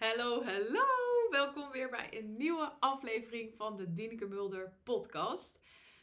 Hallo, 0.00 0.44
hallo! 0.44 0.86
Welkom 1.30 1.70
weer 1.70 1.90
bij 1.90 2.08
een 2.10 2.36
nieuwe 2.36 2.72
aflevering 2.78 3.54
van 3.56 3.76
de 3.76 3.92
Dineke 3.92 4.26
Mulder 4.26 4.72
podcast. 4.82 5.60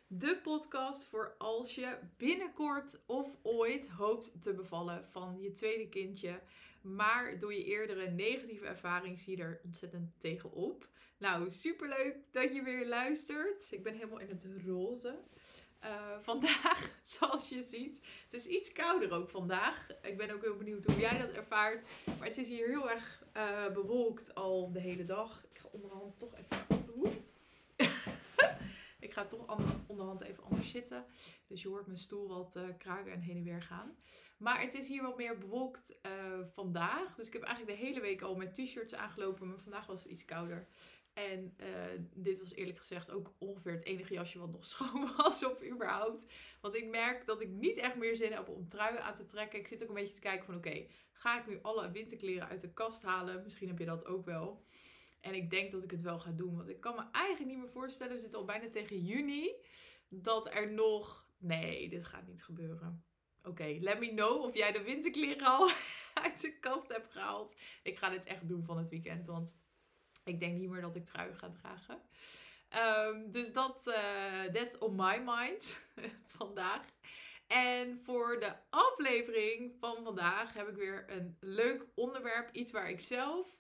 De 0.08 0.40
podcast 0.44 1.06
voor 1.06 1.36
als 1.38 1.76
je 1.76 1.98
binnenkort 2.18 3.00
of 3.06 3.38
ooit 3.42 3.90
hoopt 3.90 4.42
te 4.42 4.54
bevallen 4.54 5.06
van 5.06 5.42
je 5.42 5.52
tweede 5.52 5.90
kindje. 5.90 6.42
Maar 6.82 7.40
door 7.40 7.54
je 7.54 7.64
eerdere 7.64 8.10
negatieve 8.10 8.66
ervaring 8.66 9.20
zie 9.20 9.38
je 9.38 9.44
er 9.44 9.62
ontzettend 9.64 10.20
tegenop. 10.20 10.88
Nou, 11.18 11.50
superleuk 11.50 12.16
dat 12.32 12.56
je 12.56 12.64
weer 12.64 12.88
luistert. 12.88 13.68
Ik 13.72 13.84
ben 13.84 13.94
helemaal 13.94 14.20
in 14.20 14.30
het 14.30 14.48
roze. 14.66 15.20
Uh, 15.84 16.18
vandaag, 16.22 16.92
zoals 17.04 17.50
je 17.50 17.64
ziet, 17.64 18.02
het 18.24 18.34
is 18.34 18.46
iets 18.46 18.72
kouder 18.72 19.12
ook 19.12 19.30
vandaag. 19.30 19.88
Ik 20.02 20.18
ben 20.18 20.32
ook 20.32 20.42
heel 20.42 20.56
benieuwd 20.56 20.86
hoe 20.86 21.00
jij 21.00 21.18
dat 21.18 21.32
ervaart. 21.32 21.88
Maar 22.06 22.28
het 22.28 22.38
is 22.38 22.48
hier 22.48 22.68
heel 22.68 22.90
erg 22.90 23.24
uh, 23.38 23.72
bewolkt 23.74 24.36
al 24.36 24.72
de 24.72 24.80
hele 24.80 25.06
dag. 25.06 25.46
Ik 25.52 25.58
ga 25.60 25.68
onderhand 25.72 26.20
toch 26.20 26.34
even. 26.36 26.66
ik 29.00 29.14
ga 29.14 29.26
toch 29.26 29.58
onderhand 29.88 30.22
even 30.22 30.44
anders 30.44 30.72
zitten. 30.72 31.06
Dus 31.48 31.62
je 31.62 31.68
hoort 31.68 31.86
mijn 31.86 31.98
stoel 31.98 32.28
wat 32.28 32.56
uh, 32.56 32.64
kraken 32.78 33.12
en 33.12 33.20
heen 33.20 33.38
en 33.38 33.44
weer 33.44 33.62
gaan. 33.62 33.96
Maar 34.38 34.62
het 34.62 34.74
is 34.74 34.88
hier 34.88 35.02
wat 35.02 35.18
meer 35.18 35.38
bewolkt 35.38 36.00
vandaag. 36.54 37.16
Dus 37.16 37.28
ik 37.28 37.34
heb 37.34 37.44
eigenlijk 37.44 37.80
de 37.80 37.86
hele 37.86 38.00
week 38.00 38.22
al 38.22 38.36
met 38.36 38.56
t-shirts 38.56 38.96
aangelopen. 38.96 39.48
Maar 39.48 39.60
vandaag 39.60 39.86
was 39.86 40.04
het 40.04 40.12
iets 40.12 40.26
kouder. 40.26 40.68
En 41.18 41.54
uh, 41.60 41.68
dit 42.14 42.40
was 42.40 42.54
eerlijk 42.54 42.78
gezegd 42.78 43.12
ook 43.12 43.34
ongeveer 43.38 43.72
het 43.72 43.86
enige 43.86 44.14
jasje 44.14 44.40
wat 44.40 44.52
nog 44.52 44.66
schoon 44.76 45.10
was 45.18 45.46
of 45.46 45.64
überhaupt. 45.64 46.26
Want 46.62 46.76
ik 46.76 46.88
merk 46.88 47.26
dat 47.26 47.42
ik 47.42 47.50
niet 47.50 47.78
echt 47.78 47.96
meer 47.96 48.16
zin 48.16 48.32
heb 48.32 48.48
om 48.48 48.68
truien 48.68 49.04
aan 49.04 49.16
te 49.16 49.26
trekken. 49.26 49.60
Ik 49.60 49.68
zit 49.68 49.84
ook 49.84 49.90
een 49.90 49.96
beetje 49.96 50.14
te 50.14 50.20
kijken 50.20 50.46
van 50.46 50.56
oké, 50.56 50.86
ga 51.12 51.40
ik 51.40 51.48
nu 51.48 51.60
alle 51.62 51.92
winterkleren 51.92 52.48
uit 52.48 52.62
de 52.62 52.74
kast 52.74 53.04
halen? 53.04 53.44
Misschien 53.44 53.68
heb 53.68 53.80
je 53.80 53.86
dat 53.86 54.06
ook 54.06 54.26
wel. 54.26 54.66
En 55.22 55.34
ik 55.34 55.50
denk 55.50 55.72
dat 55.72 55.84
ik 55.84 55.92
het 55.92 56.02
wel 56.02 56.20
ga 56.20 56.32
doen. 56.32 56.56
Want 56.56 56.70
ik 56.70 56.80
kan 56.80 56.96
me 56.96 57.04
eigenlijk 57.12 57.50
niet 57.50 57.60
meer 57.60 57.72
voorstellen, 57.72 58.16
we 58.16 58.22
zitten 58.22 58.40
al 58.40 58.46
bijna 58.46 58.70
tegen 58.70 59.06
juni, 59.06 59.52
dat 60.10 60.54
er 60.54 60.74
nog... 60.74 61.30
Nee, 61.38 61.90
dit 61.90 62.06
gaat 62.06 62.28
niet 62.28 62.44
gebeuren. 62.44 63.06
Oké, 63.44 63.78
let 63.80 64.00
me 64.00 64.10
know 64.10 64.44
of 64.44 64.56
jij 64.56 64.72
de 64.72 64.82
winterkleren 64.82 65.48
al 65.48 65.70
uit 66.24 66.42
de 66.42 66.60
kast 66.60 66.88
hebt 66.88 67.12
gehaald. 67.12 67.56
Ik 67.84 67.98
ga 67.98 68.10
dit 68.10 68.26
echt 68.26 68.48
doen 68.48 68.64
van 68.64 68.78
het 68.78 68.90
weekend, 68.90 69.26
want 69.26 69.56
ik 70.28 70.40
denk 70.40 70.58
niet 70.58 70.70
meer 70.70 70.82
dat 70.82 70.96
ik 70.96 71.06
trui 71.06 71.34
ga 71.34 71.52
dragen. 71.62 72.02
Um, 73.10 73.32
dus 73.32 73.54
dat, 73.54 73.88
uh, 73.88 74.44
that's 74.44 74.78
on 74.78 74.96
my 74.96 75.22
mind 75.26 75.78
vandaag. 76.38 76.86
En 77.48 78.00
voor 78.04 78.40
de 78.40 78.56
aflevering 78.70 79.76
van 79.80 80.04
vandaag 80.04 80.54
heb 80.54 80.68
ik 80.68 80.76
weer 80.76 81.06
een 81.08 81.38
leuk 81.40 81.86
onderwerp. 81.96 82.50
Iets 82.52 82.72
waar 82.72 82.90
ik 82.90 83.00
zelf 83.00 83.58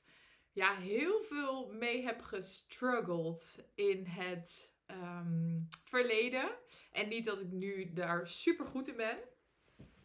ja, 0.58 0.76
heel 0.76 1.22
veel 1.22 1.72
mee 1.72 2.04
heb 2.04 2.22
gestruggeld 2.22 3.60
in 3.76 4.06
het 4.06 4.74
um, 4.88 5.68
verleden. 5.84 6.50
En 6.92 7.08
niet 7.08 7.26
dat 7.26 7.40
ik 7.40 7.52
nu 7.52 7.94
daar 7.94 8.28
super 8.28 8.66
goed 8.66 8.88
in 8.88 8.96
ben. 8.96 9.18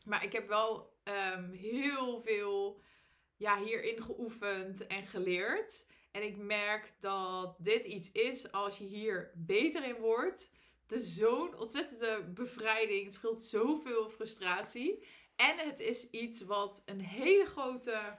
Maar 0.04 0.24
ik 0.24 0.32
heb 0.32 0.48
wel 0.48 0.96
um, 1.04 1.52
heel 1.52 2.20
veel 2.20 2.82
ja, 3.36 3.62
hierin 3.62 4.02
geoefend 4.02 4.86
en 4.86 5.06
geleerd. 5.06 5.86
En 6.12 6.22
ik 6.22 6.36
merk 6.36 6.92
dat 7.00 7.56
dit 7.58 7.84
iets 7.84 8.12
is 8.12 8.52
als 8.52 8.78
je 8.78 8.84
hier 8.84 9.30
beter 9.34 9.84
in 9.84 9.96
wordt. 9.96 10.52
De 10.86 11.00
zo'n 11.00 11.58
ontzettende 11.58 12.24
bevrijding. 12.34 13.04
Het 13.04 13.14
scheelt 13.14 13.42
zoveel 13.42 14.08
frustratie. 14.08 15.06
En 15.36 15.58
het 15.58 15.80
is 15.80 16.10
iets 16.10 16.42
wat 16.42 16.82
een 16.86 17.00
hele 17.00 17.44
grote, 17.44 18.18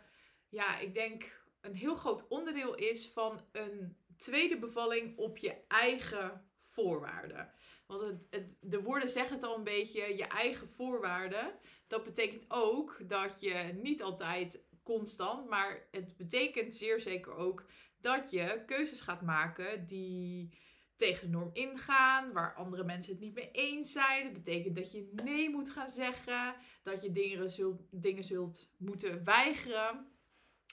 ja, 0.49 0.79
ik 0.79 0.93
denk 0.93 1.41
een 1.61 1.75
heel 1.75 1.95
groot 1.95 2.27
onderdeel 2.27 2.75
is 2.75 3.07
van 3.07 3.41
een 3.51 3.97
tweede 4.17 4.57
bevalling 4.57 5.17
op 5.17 5.37
je 5.37 5.55
eigen 5.67 6.47
voorwaarden. 6.59 7.53
Want 7.87 8.27
het, 8.29 8.57
de 8.61 8.81
woorden 8.81 9.09
zeggen 9.09 9.35
het 9.35 9.43
al 9.43 9.57
een 9.57 9.63
beetje, 9.63 10.17
je 10.17 10.25
eigen 10.25 10.67
voorwaarden. 10.67 11.53
Dat 11.87 12.03
betekent 12.03 12.45
ook 12.47 13.09
dat 13.09 13.37
je 13.39 13.79
niet 13.81 14.01
altijd 14.01 14.63
constant. 14.83 15.49
Maar 15.49 15.87
het 15.91 16.17
betekent 16.17 16.75
zeer 16.75 17.01
zeker 17.01 17.35
ook 17.35 17.65
dat 17.99 18.31
je 18.31 18.63
keuzes 18.65 19.01
gaat 19.01 19.21
maken 19.21 19.87
die 19.87 20.57
tegen 20.95 21.31
de 21.31 21.37
norm 21.37 21.49
ingaan, 21.53 22.33
waar 22.33 22.55
andere 22.55 22.83
mensen 22.83 23.11
het 23.11 23.21
niet 23.21 23.33
mee 23.33 23.51
eens 23.51 23.91
zijn. 23.91 24.23
Dat 24.23 24.33
betekent 24.33 24.75
dat 24.75 24.91
je 24.91 25.11
nee 25.23 25.49
moet 25.49 25.69
gaan 25.69 25.89
zeggen, 25.89 26.55
dat 26.81 27.01
je 27.01 27.11
dingen 27.11 27.49
zult, 27.49 27.81
dingen 27.91 28.23
zult 28.23 28.73
moeten 28.77 29.23
weigeren. 29.23 30.07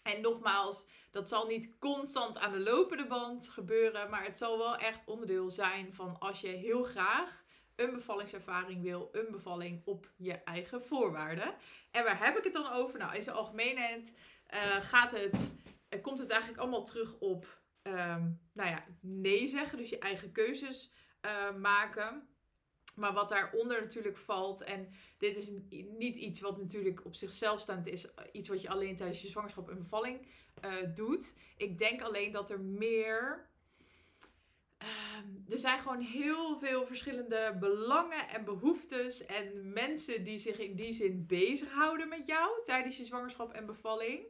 En 0.03 0.21
nogmaals, 0.21 0.87
dat 1.11 1.29
zal 1.29 1.47
niet 1.47 1.79
constant 1.79 2.39
aan 2.39 2.53
de 2.53 2.61
lopende 2.61 3.07
band 3.07 3.49
gebeuren, 3.49 4.11
maar 4.11 4.25
het 4.25 4.39
zal 4.39 4.59
wel 4.59 4.77
echt 4.77 5.07
onderdeel 5.07 5.51
zijn 5.51 5.95
van 5.95 6.19
als 6.19 6.41
je 6.41 6.49
heel 6.49 6.83
graag 6.83 7.45
een 7.81 7.93
bevallingservaring 7.93 8.83
wil, 8.83 9.09
een 9.13 9.31
bevalling 9.31 9.83
op 9.85 10.11
je 10.17 10.33
eigen 10.33 10.83
voorwaarden. 10.83 11.55
En 11.91 12.05
waar 12.05 12.25
heb 12.25 12.37
ik 12.37 12.45
het 12.45 12.53
dan 12.53 12.73
over? 12.73 12.99
Nou, 12.99 13.15
in 13.15 13.23
zijn 13.23 13.37
algemeenheid 13.37 14.17
uh, 14.55 14.77
gaat 14.81 15.13
het, 15.13 15.51
uh, 15.91 16.03
komt 16.03 16.19
het 16.19 16.31
eigenlijk 16.31 16.61
allemaal 16.61 16.85
terug 16.85 17.19
op 17.19 17.59
um, 17.83 18.41
nou 18.53 18.69
ja, 18.69 18.85
nee 19.01 19.49
zeggen, 19.49 19.79
dus 19.79 19.91
je 19.91 19.99
eigen 19.99 20.33
keuzes 20.33 20.93
uh, 21.23 21.55
maken. 21.57 22.29
Maar 22.95 23.13
wat 23.13 23.29
daaronder 23.29 23.81
natuurlijk 23.81 24.17
valt, 24.17 24.63
en 24.63 24.93
dit 25.19 25.37
is 25.37 25.51
niet 25.99 26.17
iets 26.17 26.41
wat 26.41 26.59
natuurlijk 26.59 27.05
op 27.05 27.15
zichzelf 27.15 27.61
staand 27.61 27.87
is, 27.87 28.09
iets 28.33 28.49
wat 28.49 28.63
je 28.63 28.69
alleen 28.69 28.97
tijdens 28.97 29.23
je 29.23 29.29
zwangerschap 29.29 29.71
en 29.71 29.79
bevalling 29.79 30.27
doet. 30.95 31.37
Ik 31.57 31.79
denk 31.79 32.03
alleen 32.03 32.33
dat 32.33 32.51
er 32.51 32.61
meer 32.61 33.50
Ehm, 33.50 33.50
er 35.49 35.59
zijn 35.59 35.79
gewoon 35.79 36.01
heel 36.01 36.59
veel 36.59 36.87
verschillende 36.87 37.57
belangen 37.61 38.29
en 38.29 38.45
behoeftes 38.45 39.27
en 39.27 39.73
mensen 39.73 40.25
die 40.25 40.39
zich 40.39 40.59
in 40.59 40.75
die 40.75 40.93
zin 40.93 41.27
bezighouden 41.27 42.09
met 42.09 42.27
jou 42.27 42.65
tijdens 42.65 42.97
je 42.97 43.05
zwangerschap 43.05 43.53
en 43.53 43.67
bevalling. 43.67 44.21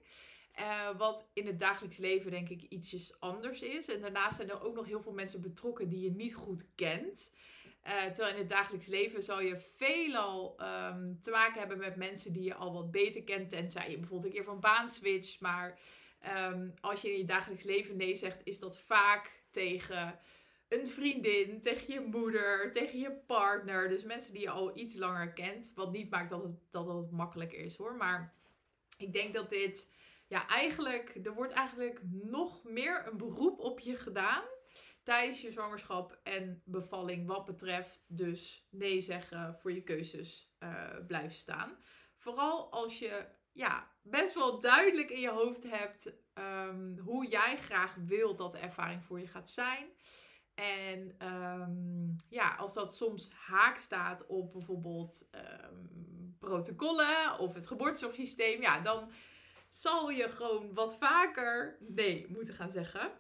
Uh, 0.61 0.99
wat 0.99 1.31
in 1.33 1.47
het 1.47 1.59
dagelijks 1.59 1.97
leven 1.97 2.31
denk 2.31 2.49
ik 2.49 2.63
ietsjes 2.63 3.21
anders 3.21 3.63
is. 3.63 3.89
En 3.89 4.01
daarnaast 4.01 4.37
zijn 4.37 4.51
er 4.51 4.63
ook 4.63 4.75
nog 4.75 4.87
heel 4.87 5.03
veel 5.03 5.13
mensen 5.13 5.41
betrokken 5.41 5.89
die 5.89 6.01
je 6.01 6.11
niet 6.11 6.35
goed 6.35 6.65
kent. 6.75 7.33
Uh, 7.87 8.05
terwijl 8.05 8.35
in 8.35 8.41
het 8.41 8.49
dagelijks 8.49 8.87
leven 8.87 9.23
zal 9.23 9.41
je 9.41 9.59
veelal 9.77 10.57
um, 10.61 11.19
te 11.21 11.31
maken 11.31 11.59
hebben 11.59 11.79
met 11.79 11.97
mensen 11.97 12.33
die 12.33 12.43
je 12.43 12.55
al 12.55 12.73
wat 12.73 12.91
beter 12.91 13.23
kent. 13.23 13.51
Tenzij 13.51 13.91
je 13.91 13.99
bijvoorbeeld 13.99 14.25
een 14.25 14.39
keer 14.39 14.49
van 14.49 14.61
baan 14.61 14.89
switcht. 14.89 15.41
Maar 15.41 15.79
um, 16.53 16.75
als 16.81 17.03
je 17.03 17.13
in 17.13 17.19
je 17.19 17.25
dagelijks 17.25 17.63
leven 17.63 17.97
nee 17.97 18.17
zegt, 18.17 18.41
is 18.45 18.59
dat 18.59 18.81
vaak 18.81 19.41
tegen 19.51 20.19
een 20.71 20.87
vriendin, 20.87 21.61
tegen 21.61 21.93
je 21.95 22.01
moeder, 22.01 22.73
tegen 22.73 22.99
je 22.99 23.13
partner. 23.27 23.89
Dus 23.89 24.05
mensen 24.05 24.33
die 24.33 24.43
je 24.43 24.51
al 24.51 24.77
iets 24.79 24.95
langer 24.95 25.33
kent. 25.33 25.73
Wat 25.75 25.93
niet 25.93 26.11
maakt 26.11 26.31
dat 26.31 26.43
het, 26.43 26.57
dat 26.71 26.87
het 26.87 27.11
makkelijk 27.11 27.53
is 27.53 27.77
hoor. 27.77 27.97
Maar 27.97 28.35
ik 28.97 29.13
denk 29.13 29.35
dat 29.35 29.51
dit, 29.51 29.93
ja, 30.27 30.49
eigenlijk, 30.49 31.19
er 31.23 31.35
wordt 31.35 31.53
eigenlijk 31.53 32.01
nog 32.11 32.65
meer 32.65 33.07
een 33.07 33.17
beroep 33.17 33.59
op 33.59 33.81
je 33.81 33.97
gedaan. 33.97 34.43
Tijdens 35.03 35.41
je 35.41 35.53
zwangerschap 35.53 36.21
en 36.23 36.63
bevalling. 36.65 37.27
Wat 37.27 37.45
betreft 37.45 38.05
dus 38.09 38.67
nee 38.71 39.01
zeggen, 39.01 39.55
voor 39.55 39.73
je 39.73 39.83
keuzes 39.83 40.53
uh, 40.63 40.97
blijven 41.07 41.37
staan. 41.37 41.77
Vooral 42.15 42.73
als 42.73 42.99
je 42.99 43.27
ja, 43.53 43.91
best 44.03 44.35
wel 44.35 44.61
duidelijk 44.61 45.11
in 45.11 45.21
je 45.21 45.31
hoofd 45.31 45.63
hebt 45.63 46.13
um, 46.35 46.99
hoe 46.99 47.27
jij 47.27 47.57
graag 47.57 47.95
wilt 47.95 48.39
dat 48.39 48.53
de 48.53 48.59
ervaring 48.59 49.05
voor 49.05 49.21
je 49.21 49.27
gaat 49.27 49.51
zijn. 49.51 49.87
En 50.61 51.27
um, 51.29 52.17
ja, 52.29 52.55
als 52.55 52.75
dat 52.75 52.95
soms 52.95 53.31
haak 53.33 53.79
staat 53.79 54.27
op 54.27 54.53
bijvoorbeeld 54.53 55.29
um, 55.35 56.37
protocollen 56.39 57.39
of 57.39 57.55
het 57.55 57.67
geboortezorgsysteem, 57.67 58.61
ja, 58.61 58.81
dan 58.81 59.11
zal 59.69 60.11
je 60.11 60.29
gewoon 60.29 60.75
wat 60.75 60.97
vaker 60.97 61.79
nee 61.81 62.27
moeten 62.29 62.55
gaan 62.55 62.73
zeggen. 62.73 63.13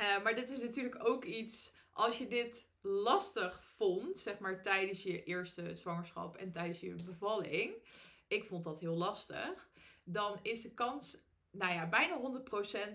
Uh, 0.00 0.22
maar 0.22 0.34
dit 0.34 0.50
is 0.50 0.60
natuurlijk 0.60 1.08
ook 1.08 1.24
iets, 1.24 1.72
als 1.92 2.18
je 2.18 2.26
dit 2.26 2.68
lastig 2.80 3.64
vond, 3.64 4.18
zeg 4.18 4.38
maar 4.38 4.62
tijdens 4.62 5.02
je 5.02 5.24
eerste 5.24 5.74
zwangerschap 5.74 6.36
en 6.36 6.50
tijdens 6.50 6.80
je 6.80 6.94
bevalling, 6.94 7.74
ik 8.26 8.44
vond 8.44 8.64
dat 8.64 8.80
heel 8.80 8.96
lastig, 8.96 9.68
dan 10.04 10.38
is 10.42 10.62
de 10.62 10.74
kans, 10.74 11.24
nou 11.50 11.72
ja, 11.72 11.88
bijna 11.88 12.42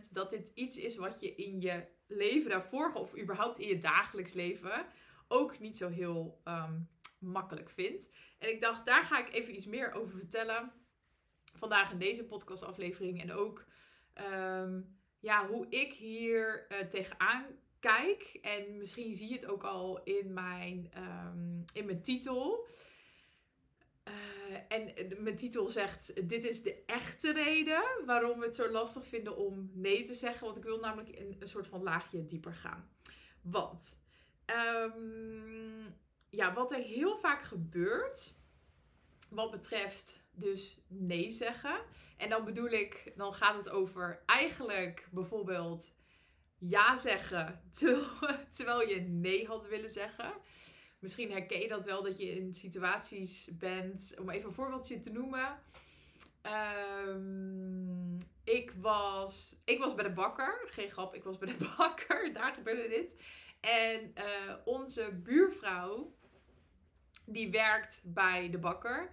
100% 0.06 0.10
dat 0.12 0.30
dit 0.30 0.52
iets 0.54 0.78
is 0.78 0.96
wat 0.96 1.20
je 1.20 1.36
in 1.36 1.62
je 1.62 1.88
leven 2.08 2.50
daarvoor, 2.50 2.94
of 2.94 3.18
überhaupt 3.18 3.60
in 3.60 3.68
je 3.68 3.78
dagelijks 3.78 4.34
leven, 4.34 4.86
ook 5.28 5.60
niet 5.60 5.78
zo 5.78 5.90
heel 5.90 6.42
um, 6.46 6.90
makkelijk 7.20 7.70
vindt. 7.70 8.10
En 8.40 8.50
ik 8.50 8.62
dacht, 8.62 8.86
daar 8.86 9.04
ga 9.04 9.28
ik 9.28 9.34
even 9.34 9.56
iets 9.56 9.66
meer 9.66 9.94
over 9.94 10.18
vertellen. 10.18 10.72
Vandaag 11.54 11.92
in 11.92 11.98
deze 11.98 12.26
podcastaflevering. 12.26 13.22
En 13.22 13.32
ook 13.32 13.66
um, 14.32 14.98
ja, 15.20 15.48
hoe 15.48 15.66
ik 15.70 15.94
hier 15.94 16.66
uh, 16.70 16.80
tegenaan 16.80 17.46
kijk. 17.80 18.38
En 18.42 18.78
misschien 18.78 19.16
zie 19.16 19.28
je 19.28 19.34
het 19.34 19.46
ook 19.46 19.64
al 19.64 20.04
in 20.04 20.34
mijn, 20.34 20.92
um, 20.98 21.64
in 21.74 21.86
mijn 21.86 22.02
titel. 22.02 22.68
En 24.74 24.94
mijn 25.18 25.36
titel 25.36 25.70
zegt: 25.70 26.30
Dit 26.30 26.46
is 26.46 26.62
de 26.62 26.84
echte 26.86 27.34
reden 27.34 27.84
waarom 28.06 28.40
we 28.40 28.46
het 28.46 28.56
zo 28.56 28.70
lastig 28.72 29.08
vinden 29.08 29.38
om 29.38 29.72
nee 29.74 30.04
te 30.04 30.16
zeggen. 30.16 30.46
Want 30.46 30.58
ik 30.58 30.64
wil 30.64 30.80
namelijk 30.80 31.10
in 31.10 31.36
een 31.40 31.48
soort 31.48 31.68
van 31.68 31.84
laagje 31.84 32.26
dieper 32.26 32.54
gaan. 32.54 32.90
Want 33.42 34.02
ehm, 34.46 35.92
ja, 36.30 36.54
wat 36.54 36.72
er 36.72 36.80
heel 36.80 37.18
vaak 37.18 37.44
gebeurt, 37.44 38.34
wat 39.30 39.52
betreft 39.52 40.24
dus 40.32 40.80
nee 40.88 41.32
zeggen. 41.32 41.82
En 42.18 42.30
dan 42.30 42.46
bedoel 42.46 42.70
ik, 42.70 43.14
dan 43.16 43.34
gaat 43.34 43.58
het 43.58 43.70
over 43.70 44.24
eigenlijk 44.26 45.08
bijvoorbeeld 45.12 45.96
ja 46.58 46.98
zeggen 46.98 47.62
terwijl 48.56 48.90
je 48.90 49.02
nee 49.02 49.48
had 49.48 49.68
willen 49.68 49.90
zeggen. 49.90 50.34
Misschien 51.04 51.32
herken 51.32 51.60
je 51.60 51.68
dat 51.68 51.86
wel 51.86 52.04
dat 52.04 52.18
je 52.18 52.36
in 52.36 52.54
situaties 52.54 53.50
bent, 53.52 54.14
om 54.20 54.30
even 54.30 54.48
een 54.48 54.54
voorbeeldje 54.54 55.00
te 55.00 55.12
noemen. 55.12 55.60
Ehm, 56.42 58.16
ik, 58.44 58.74
was, 58.78 59.56
ik 59.66 59.80
was 59.80 59.94
bij 59.94 60.04
de 60.04 60.14
bakker. 60.14 60.62
Geen 60.66 60.90
grap, 60.90 61.16
ik 61.16 61.24
was 61.24 61.38
bij 61.38 61.48
de 61.48 61.70
bakker. 61.78 62.34
Daar 62.34 62.54
gebeurde 62.54 62.88
dit. 62.88 63.16
En 63.60 64.14
uh, 64.18 64.56
onze 64.66 65.12
buurvrouw, 65.24 66.16
die 67.26 67.52
werkt 67.52 68.02
bij 68.04 68.50
de 68.50 68.60
bakker. 68.60 69.10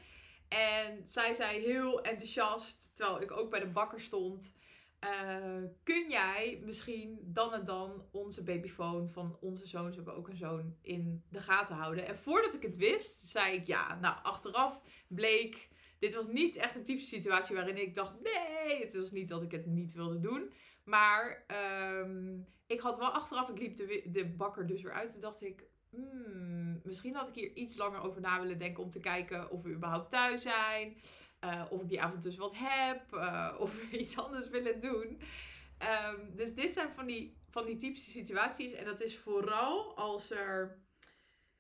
En 0.49 1.07
zij 1.07 1.35
zei 1.35 1.61
heel 1.61 2.03
enthousiast, 2.03 2.97
terwijl 2.97 3.21
ik 3.21 3.31
ook 3.31 3.51
bij 3.51 3.61
de 3.61 3.71
bakker 3.71 4.01
stond. 4.01 4.57
Uh, 5.05 5.63
kun 5.83 6.11
jij 6.11 6.61
misschien 6.65 7.19
dan 7.23 7.53
en 7.53 7.65
dan 7.65 8.05
onze 8.11 8.45
babyfoon 8.45 9.09
van 9.09 9.37
onze 9.41 9.67
zoon, 9.67 9.91
ze 9.91 9.97
hebben 9.97 10.17
ook 10.17 10.29
een 10.29 10.37
zoon, 10.37 10.77
in 10.83 11.23
de 11.29 11.41
gaten 11.41 11.75
houden? 11.75 12.07
En 12.07 12.19
voordat 12.19 12.55
ik 12.55 12.63
het 12.63 12.77
wist, 12.77 13.29
zei 13.29 13.57
ik 13.57 13.67
ja. 13.67 13.99
Nou, 14.01 14.17
achteraf 14.23 14.81
bleek, 15.07 15.69
dit 15.99 16.15
was 16.15 16.29
niet 16.29 16.57
echt 16.57 16.77
een 16.77 16.85
typische 16.85 17.15
situatie 17.15 17.57
waarin 17.57 17.81
ik 17.81 17.95
dacht, 17.95 18.15
nee, 18.23 18.81
het 18.81 18.97
was 18.97 19.11
niet 19.11 19.29
dat 19.29 19.43
ik 19.43 19.51
het 19.51 19.67
niet 19.67 19.93
wilde 19.93 20.21
doen. 20.21 20.53
Maar 20.85 21.45
um, 21.99 22.47
ik 22.67 22.81
had 22.81 22.99
wel 22.99 23.11
achteraf, 23.11 23.49
ik 23.49 23.59
liep 23.59 23.77
de, 23.77 24.03
de 24.07 24.27
bakker 24.27 24.67
dus 24.67 24.83
weer 24.83 24.93
uit. 24.93 25.13
Toen 25.13 25.21
dacht 25.21 25.43
ik, 25.43 25.65
hmm, 25.91 26.81
misschien 26.85 27.15
had 27.15 27.29
ik 27.29 27.35
hier 27.35 27.53
iets 27.53 27.77
langer 27.77 28.01
over 28.01 28.21
na 28.21 28.41
willen 28.41 28.59
denken 28.59 28.83
om 28.83 28.91
te 28.91 29.01
kijken 29.01 29.51
of 29.51 29.63
we 29.63 29.71
überhaupt 29.71 30.11
thuis 30.11 30.43
zijn. 30.43 30.97
Uh, 31.45 31.65
of 31.71 31.81
ik 31.81 31.89
die 31.89 32.01
avond 32.01 32.23
dus 32.23 32.37
wat 32.37 32.55
heb. 32.57 33.13
Uh, 33.13 33.57
of 33.59 33.83
iets 33.93 34.19
anders 34.19 34.49
willen 34.49 34.81
doen. 34.81 35.21
Um, 36.13 36.37
dus 36.37 36.55
dit 36.55 36.73
zijn 36.73 36.93
van 36.95 37.07
die, 37.07 37.37
van 37.49 37.67
die 37.67 37.77
typische 37.77 38.11
situaties. 38.11 38.73
En 38.73 38.85
dat 38.85 39.01
is 39.01 39.19
vooral 39.19 39.97
als 39.97 40.31
er. 40.31 40.79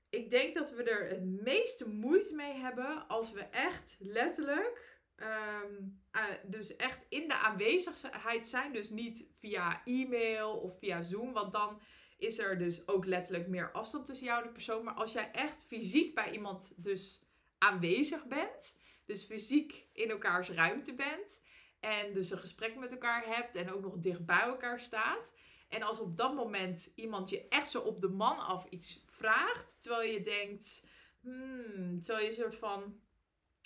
Ik 0.09 0.31
denk 0.31 0.55
dat 0.55 0.75
we 0.75 0.83
er 0.83 1.09
het 1.09 1.25
meeste 1.25 1.89
moeite 1.89 2.35
mee 2.35 2.53
hebben 2.53 3.09
als 3.09 3.33
we 3.33 3.41
echt 3.41 3.97
letterlijk 3.99 5.01
Um, 5.21 6.01
uh, 6.13 6.25
dus 6.45 6.77
echt 6.77 7.01
in 7.09 7.29
de 7.29 7.35
aanwezigheid 7.35 8.49
zijn. 8.49 8.73
Dus 8.73 8.91
niet 8.91 9.27
via 9.33 9.85
e-mail 9.85 10.53
of 10.53 10.79
via 10.79 11.03
Zoom. 11.03 11.33
Want 11.33 11.53
dan 11.53 11.81
is 12.19 12.39
er 12.39 12.59
dus 12.59 12.89
ook 12.89 13.05
letterlijk 13.05 13.49
meer 13.49 13.73
afstand 13.73 14.07
tussen 14.07 14.27
jou 14.27 14.41
en 14.41 14.47
de 14.47 14.53
persoon. 14.53 14.85
Maar 14.85 14.95
als 14.95 15.13
jij 15.13 15.31
echt 15.33 15.65
fysiek 15.67 16.15
bij 16.15 16.33
iemand 16.33 16.73
dus 16.77 17.23
aanwezig 17.59 18.27
bent. 18.27 18.79
Dus 19.11 19.25
fysiek 19.25 19.87
in 19.93 20.11
elkaars 20.11 20.51
ruimte 20.51 20.95
bent. 20.95 21.43
En 21.81 22.13
dus 22.13 22.31
een 22.31 22.39
gesprek 22.39 22.77
met 22.77 22.93
elkaar 22.93 23.27
hebt. 23.27 23.55
En 23.55 23.73
ook 23.73 23.83
nog 23.83 23.99
dicht 23.99 24.27
bij 24.27 24.41
elkaar 24.41 24.81
staat. 24.81 25.35
En 25.69 25.83
als 25.83 26.01
op 26.01 26.17
dat 26.17 26.35
moment 26.35 26.93
iemand 26.95 27.31
je 27.31 27.49
echt 27.49 27.71
zo 27.71 27.81
op 27.81 28.01
de 28.01 28.09
man 28.09 28.39
af 28.39 28.67
iets 28.69 29.05
vraagt. 29.07 29.77
Terwijl 29.83 30.11
je 30.11 30.23
denkt. 30.23 30.87
Hmm, 31.21 32.01
terwijl 32.01 32.25
je 32.25 32.29
een 32.29 32.43
soort 32.43 32.57
van 32.57 33.01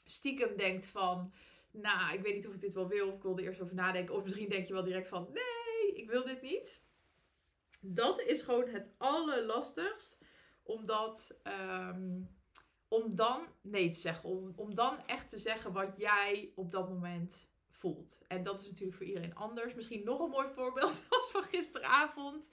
stiekem 0.05 0.56
denkt 0.56 0.87
van, 0.87 1.32
nou, 1.70 2.14
ik 2.14 2.23
weet 2.23 2.35
niet 2.35 2.46
of 2.46 2.55
ik 2.55 2.61
dit 2.61 2.75
wel 2.75 2.88
wil 2.88 3.08
of 3.08 3.14
ik 3.14 3.23
wil 3.23 3.38
er 3.38 3.44
eerst 3.44 3.61
over 3.61 3.75
nadenken. 3.75 4.14
Of 4.14 4.23
misschien 4.23 4.49
denk 4.49 4.67
je 4.67 4.73
wel 4.73 4.85
direct 4.85 5.08
van, 5.08 5.29
nee, 5.32 5.94
ik 5.94 6.11
wil 6.11 6.25
dit 6.25 6.43
niet. 6.43 6.82
Dat 7.81 8.20
is 8.20 8.43
gewoon 8.43 8.69
het 8.69 8.94
allerlastigst, 8.99 10.25
omdat, 10.62 11.41
um, 11.43 12.29
om 12.94 13.14
dan 13.14 13.46
nee 13.61 13.88
te 13.88 14.00
zeggen. 14.00 14.29
Om, 14.29 14.52
om 14.56 14.75
dan 14.75 14.96
echt 15.06 15.29
te 15.29 15.38
zeggen 15.38 15.73
wat 15.73 15.94
jij 15.96 16.52
op 16.55 16.70
dat 16.70 16.88
moment 16.88 17.49
voelt. 17.70 18.25
En 18.29 18.43
dat 18.43 18.61
is 18.61 18.67
natuurlijk 18.67 18.96
voor 18.96 19.06
iedereen 19.06 19.35
anders. 19.35 19.75
Misschien 19.75 20.05
nog 20.05 20.20
een 20.20 20.31
mooi 20.31 20.49
voorbeeld 20.55 21.02
als 21.11 21.31
van 21.31 21.43
gisteravond. 21.43 22.50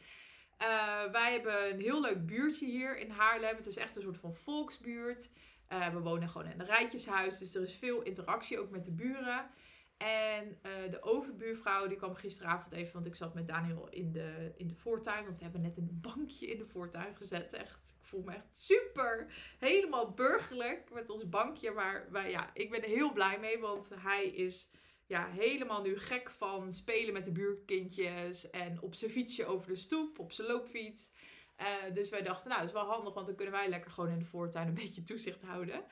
Uh, 0.62 1.12
wij 1.12 1.32
hebben 1.32 1.70
een 1.72 1.80
heel 1.80 2.02
leuk 2.02 2.26
buurtje 2.26 2.66
hier 2.66 2.98
in 2.98 3.10
Haarlem. 3.10 3.56
Het 3.56 3.68
is 3.68 3.78
echt 3.78 3.96
een 3.96 4.02
soort 4.02 4.18
van 4.18 4.36
volksbuurt. 4.36 5.32
Uh, 5.70 5.88
we 5.88 6.00
wonen 6.00 6.30
gewoon 6.30 6.52
in 6.52 6.60
een 6.60 6.66
rijtjeshuis, 6.66 7.38
dus 7.38 7.56
er 7.56 7.62
is 7.62 7.76
veel 7.76 8.02
interactie 8.02 8.60
ook 8.60 8.70
met 8.70 8.86
de 8.86 8.92
buren. 8.92 9.50
En 9.98 10.48
uh, 10.48 10.92
de 10.92 11.02
overbuurvrouw 11.02 11.88
die 11.88 11.98
kwam 11.98 12.16
gisteravond 12.16 12.72
even, 12.72 12.94
want 12.94 13.06
ik 13.06 13.16
zat 13.16 13.34
met 13.34 13.48
Daniel 13.48 13.90
in 13.90 14.12
de, 14.12 14.54
in 14.58 14.68
de 14.68 14.76
voortuin. 14.76 15.24
Want 15.24 15.38
we 15.38 15.44
hebben 15.44 15.62
net 15.62 15.78
een 15.78 16.00
bankje 16.02 16.48
in 16.48 16.58
de 16.58 16.66
voortuin 16.66 17.16
gezet. 17.16 17.54
Echt, 17.54 17.96
voel 18.12 18.24
me 18.24 18.34
echt 18.34 18.56
super, 18.56 19.28
helemaal 19.60 20.12
burgerlijk 20.12 20.90
met 20.94 21.10
ons 21.10 21.30
bankje. 21.30 21.72
Maar, 21.72 22.08
maar 22.12 22.30
ja, 22.30 22.50
ik 22.54 22.70
ben 22.70 22.84
er 22.84 22.90
heel 22.90 23.14
blij 23.14 23.40
mee, 23.40 23.60
want 23.60 23.92
hij 23.96 24.26
is 24.26 24.70
ja, 25.06 25.28
helemaal 25.28 25.82
nu 25.82 26.00
gek 26.00 26.30
van 26.30 26.74
spelen 26.74 27.14
met 27.14 27.26
de 27.26 27.32
buurkindjes. 27.32 28.50
En 28.50 28.82
op 28.82 28.94
zijn 28.94 29.12
fietsje 29.12 29.46
over 29.46 29.68
de 29.68 29.76
stoep, 29.76 30.20
op 30.20 30.32
zijn 30.32 30.48
loopfiets. 30.48 31.12
Uh, 31.60 31.94
dus 31.94 32.10
wij 32.10 32.22
dachten, 32.22 32.50
nou, 32.50 32.62
dat 32.62 32.70
is 32.70 32.76
wel 32.76 32.90
handig, 32.90 33.14
want 33.14 33.26
dan 33.26 33.36
kunnen 33.36 33.54
wij 33.54 33.70
lekker 33.70 33.92
gewoon 33.92 34.10
in 34.10 34.20
de 34.20 34.26
voortuin 34.26 34.68
een 34.68 34.82
beetje 34.84 35.04
toezicht 35.04 35.42
houden. 35.42 35.84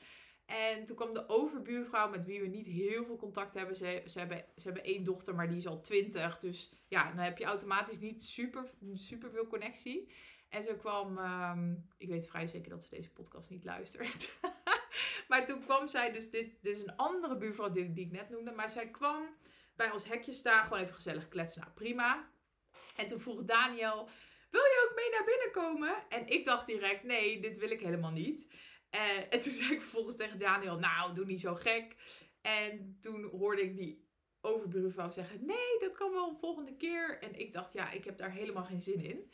En 0.46 0.84
toen 0.84 0.96
kwam 0.96 1.14
de 1.14 1.28
overbuurvrouw, 1.28 2.10
met 2.10 2.24
wie 2.24 2.40
we 2.40 2.46
niet 2.46 2.66
heel 2.66 3.04
veel 3.04 3.16
contact 3.16 3.54
hebben. 3.54 3.76
Ze, 3.76 4.02
ze, 4.06 4.18
hebben, 4.18 4.44
ze 4.56 4.62
hebben 4.62 4.84
één 4.84 5.04
dochter, 5.04 5.34
maar 5.34 5.48
die 5.48 5.56
is 5.56 5.66
al 5.66 5.80
twintig. 5.80 6.38
Dus 6.38 6.72
ja, 6.88 7.08
dan 7.08 7.24
heb 7.24 7.38
je 7.38 7.44
automatisch 7.44 7.98
niet 7.98 8.24
super, 8.24 8.70
super 8.94 9.30
veel 9.30 9.46
connectie. 9.46 10.08
En 10.50 10.64
zo 10.64 10.74
kwam, 10.74 11.18
um, 11.18 11.88
ik 11.96 12.08
weet 12.08 12.28
vrij 12.28 12.46
zeker 12.46 12.70
dat 12.70 12.84
ze 12.84 12.90
deze 12.90 13.10
podcast 13.10 13.50
niet 13.50 13.64
luistert. 13.64 14.38
maar 15.28 15.44
toen 15.44 15.60
kwam 15.60 15.88
zij, 15.88 16.12
dus 16.12 16.30
dit, 16.30 16.62
dit 16.62 16.76
is 16.76 16.82
een 16.82 16.96
andere 16.96 17.36
buurvrouw 17.36 17.70
die, 17.70 17.92
ik 17.94 18.10
net 18.10 18.30
noemde. 18.30 18.50
Maar 18.50 18.68
zij 18.68 18.90
kwam 18.90 19.36
bij 19.76 19.90
ons 19.90 20.04
hekje 20.04 20.32
staan, 20.32 20.62
gewoon 20.64 20.82
even 20.82 20.94
gezellig 20.94 21.28
kletsen. 21.28 21.60
Nou, 21.60 21.72
prima. 21.74 22.30
En 22.96 23.06
toen 23.06 23.20
vroeg 23.20 23.44
Daniel, 23.44 24.08
wil 24.50 24.62
je 24.62 24.88
ook 24.88 24.96
mee 24.96 25.10
naar 25.10 25.24
binnen 25.24 25.50
komen? 25.52 26.08
En 26.08 26.28
ik 26.28 26.44
dacht 26.44 26.66
direct, 26.66 27.04
nee, 27.04 27.40
dit 27.40 27.58
wil 27.58 27.70
ik 27.70 27.80
helemaal 27.80 28.12
niet. 28.12 28.46
Uh, 28.94 29.18
en 29.32 29.40
toen 29.40 29.52
zei 29.52 29.72
ik 29.72 29.80
vervolgens 29.80 30.16
tegen 30.16 30.38
Daniel, 30.38 30.78
nou, 30.78 31.14
doe 31.14 31.24
niet 31.24 31.40
zo 31.40 31.54
gek. 31.54 31.96
En 32.40 32.96
toen 33.00 33.24
hoorde 33.24 33.62
ik 33.62 33.76
die 33.76 34.08
overbuurvrouw 34.40 35.10
zeggen, 35.10 35.44
nee, 35.46 35.78
dat 35.78 35.92
kan 35.92 36.12
wel 36.12 36.28
een 36.28 36.38
volgende 36.38 36.76
keer. 36.76 37.22
En 37.22 37.38
ik 37.38 37.52
dacht, 37.52 37.72
ja, 37.72 37.90
ik 37.90 38.04
heb 38.04 38.16
daar 38.16 38.32
helemaal 38.32 38.64
geen 38.64 38.80
zin 38.80 39.00
in. 39.00 39.30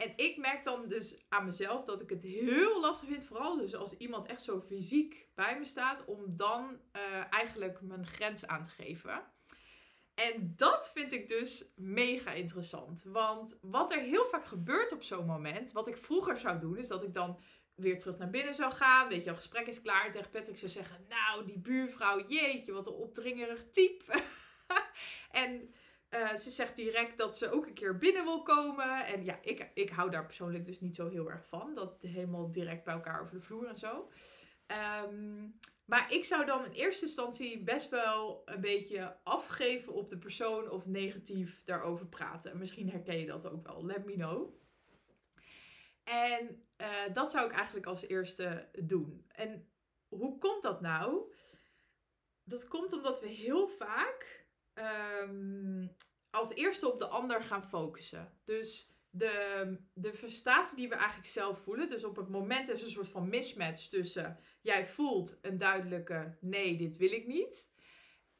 En 0.00 0.12
ik 0.16 0.36
merk 0.36 0.64
dan 0.64 0.88
dus 0.88 1.24
aan 1.28 1.44
mezelf 1.44 1.84
dat 1.84 2.00
ik 2.00 2.10
het 2.10 2.22
heel 2.22 2.80
lastig 2.80 3.08
vind, 3.08 3.24
vooral 3.24 3.56
dus 3.56 3.74
als 3.74 3.96
iemand 3.96 4.26
echt 4.26 4.42
zo 4.42 4.60
fysiek 4.60 5.28
bij 5.34 5.58
me 5.58 5.64
staat, 5.64 6.04
om 6.04 6.36
dan 6.36 6.80
uh, 6.96 7.02
eigenlijk 7.30 7.80
mijn 7.80 8.06
grens 8.06 8.46
aan 8.46 8.62
te 8.62 8.70
geven. 8.70 9.22
En 10.14 10.52
dat 10.56 10.90
vind 10.94 11.12
ik 11.12 11.28
dus 11.28 11.72
mega 11.76 12.32
interessant. 12.32 13.02
Want 13.02 13.58
wat 13.60 13.92
er 13.92 14.00
heel 14.00 14.24
vaak 14.24 14.46
gebeurt 14.46 14.92
op 14.92 15.02
zo'n 15.02 15.26
moment, 15.26 15.72
wat 15.72 15.88
ik 15.88 15.96
vroeger 15.96 16.36
zou 16.36 16.58
doen, 16.58 16.76
is 16.76 16.88
dat 16.88 17.02
ik 17.02 17.14
dan 17.14 17.40
weer 17.74 17.98
terug 17.98 18.18
naar 18.18 18.30
binnen 18.30 18.54
zou 18.54 18.72
gaan. 18.72 19.08
Weet 19.08 19.22
je, 19.22 19.28
het 19.28 19.38
gesprek 19.38 19.66
is 19.66 19.82
klaar. 19.82 20.06
En 20.06 20.12
tegen 20.12 20.30
Patrick 20.30 20.58
zou 20.58 20.70
zeggen: 20.70 21.06
Nou, 21.08 21.44
die 21.44 21.58
buurvrouw, 21.58 22.26
jeetje, 22.26 22.72
wat 22.72 22.86
een 22.86 22.92
opdringerig 22.92 23.70
type. 23.70 24.22
en 25.44 25.74
uh, 26.10 26.36
ze 26.36 26.50
zegt 26.50 26.76
direct 26.76 27.18
dat 27.18 27.36
ze 27.36 27.50
ook 27.50 27.66
een 27.66 27.74
keer 27.74 27.98
binnen 27.98 28.24
wil 28.24 28.42
komen. 28.42 29.06
En 29.06 29.24
ja, 29.24 29.38
ik, 29.42 29.70
ik 29.74 29.90
hou 29.90 30.10
daar 30.10 30.26
persoonlijk 30.26 30.66
dus 30.66 30.80
niet 30.80 30.94
zo 30.94 31.08
heel 31.08 31.30
erg 31.30 31.46
van. 31.46 31.74
Dat 31.74 32.02
helemaal 32.02 32.50
direct 32.50 32.84
bij 32.84 32.94
elkaar 32.94 33.20
over 33.20 33.34
de 33.34 33.40
vloer 33.40 33.66
en 33.66 33.78
zo. 33.78 34.10
Um, 35.04 35.58
maar 35.84 36.12
ik 36.12 36.24
zou 36.24 36.44
dan 36.44 36.64
in 36.64 36.72
eerste 36.72 37.04
instantie 37.04 37.62
best 37.62 37.88
wel 37.88 38.42
een 38.44 38.60
beetje 38.60 39.16
afgeven 39.22 39.92
op 39.92 40.08
de 40.08 40.18
persoon 40.18 40.70
of 40.70 40.86
negatief 40.86 41.62
daarover 41.64 42.06
praten. 42.06 42.58
Misschien 42.58 42.90
herken 42.90 43.18
je 43.18 43.26
dat 43.26 43.46
ook 43.46 43.66
wel. 43.66 43.86
Let 43.86 44.04
me 44.04 44.14
know. 44.14 44.54
En 46.04 46.66
uh, 46.76 47.14
dat 47.14 47.30
zou 47.30 47.46
ik 47.46 47.52
eigenlijk 47.52 47.86
als 47.86 48.06
eerste 48.06 48.68
doen. 48.82 49.24
En 49.28 49.68
hoe 50.08 50.38
komt 50.38 50.62
dat 50.62 50.80
nou? 50.80 51.32
Dat 52.44 52.68
komt 52.68 52.92
omdat 52.92 53.20
we 53.20 53.28
heel 53.28 53.68
vaak 53.68 54.39
um, 55.22 55.96
als 56.30 56.54
eerste 56.54 56.92
op 56.92 56.98
de 56.98 57.06
ander 57.06 57.42
gaan 57.42 57.64
focussen. 57.64 58.32
Dus 58.44 58.90
de, 59.10 59.76
de 59.92 60.12
frustratie 60.12 60.76
die 60.76 60.88
we 60.88 60.94
eigenlijk 60.94 61.28
zelf 61.28 61.58
voelen. 61.58 61.90
Dus 61.90 62.04
op 62.04 62.16
het 62.16 62.28
moment 62.28 62.68
is 62.68 62.82
een 62.82 62.90
soort 62.90 63.08
van 63.08 63.28
mismatch 63.28 63.86
tussen 63.86 64.38
jij 64.60 64.86
voelt 64.86 65.38
een 65.42 65.56
duidelijke 65.56 66.36
nee, 66.40 66.76
dit 66.76 66.96
wil 66.96 67.12
ik 67.12 67.26
niet. 67.26 67.72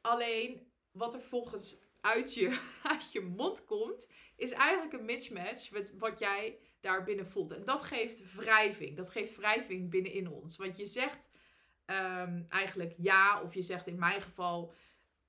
Alleen 0.01 0.71
wat 0.91 1.13
er 1.13 1.21
volgens 1.21 1.81
uit 2.01 2.33
je, 2.33 2.59
uit 2.91 3.11
je 3.11 3.21
mond 3.21 3.65
komt, 3.65 4.11
is 4.35 4.51
eigenlijk 4.51 4.93
een 4.93 5.05
mismatch 5.05 5.71
met 5.71 5.89
wat 5.97 6.19
jij 6.19 6.59
daar 6.79 7.03
binnen 7.03 7.27
voelt. 7.27 7.51
En 7.51 7.63
dat 7.63 7.83
geeft 7.83 8.35
wrijving. 8.35 8.97
Dat 8.97 9.09
geeft 9.09 9.35
wrijving 9.35 9.89
binnenin 9.89 10.27
ons. 10.27 10.57
Want 10.57 10.77
je 10.77 10.85
zegt 10.85 11.29
ehm, 11.85 12.43
eigenlijk 12.49 12.93
ja. 12.97 13.41
Of 13.41 13.53
je 13.53 13.61
zegt 13.61 13.87
in 13.87 13.99
mijn 13.99 14.21
geval 14.21 14.73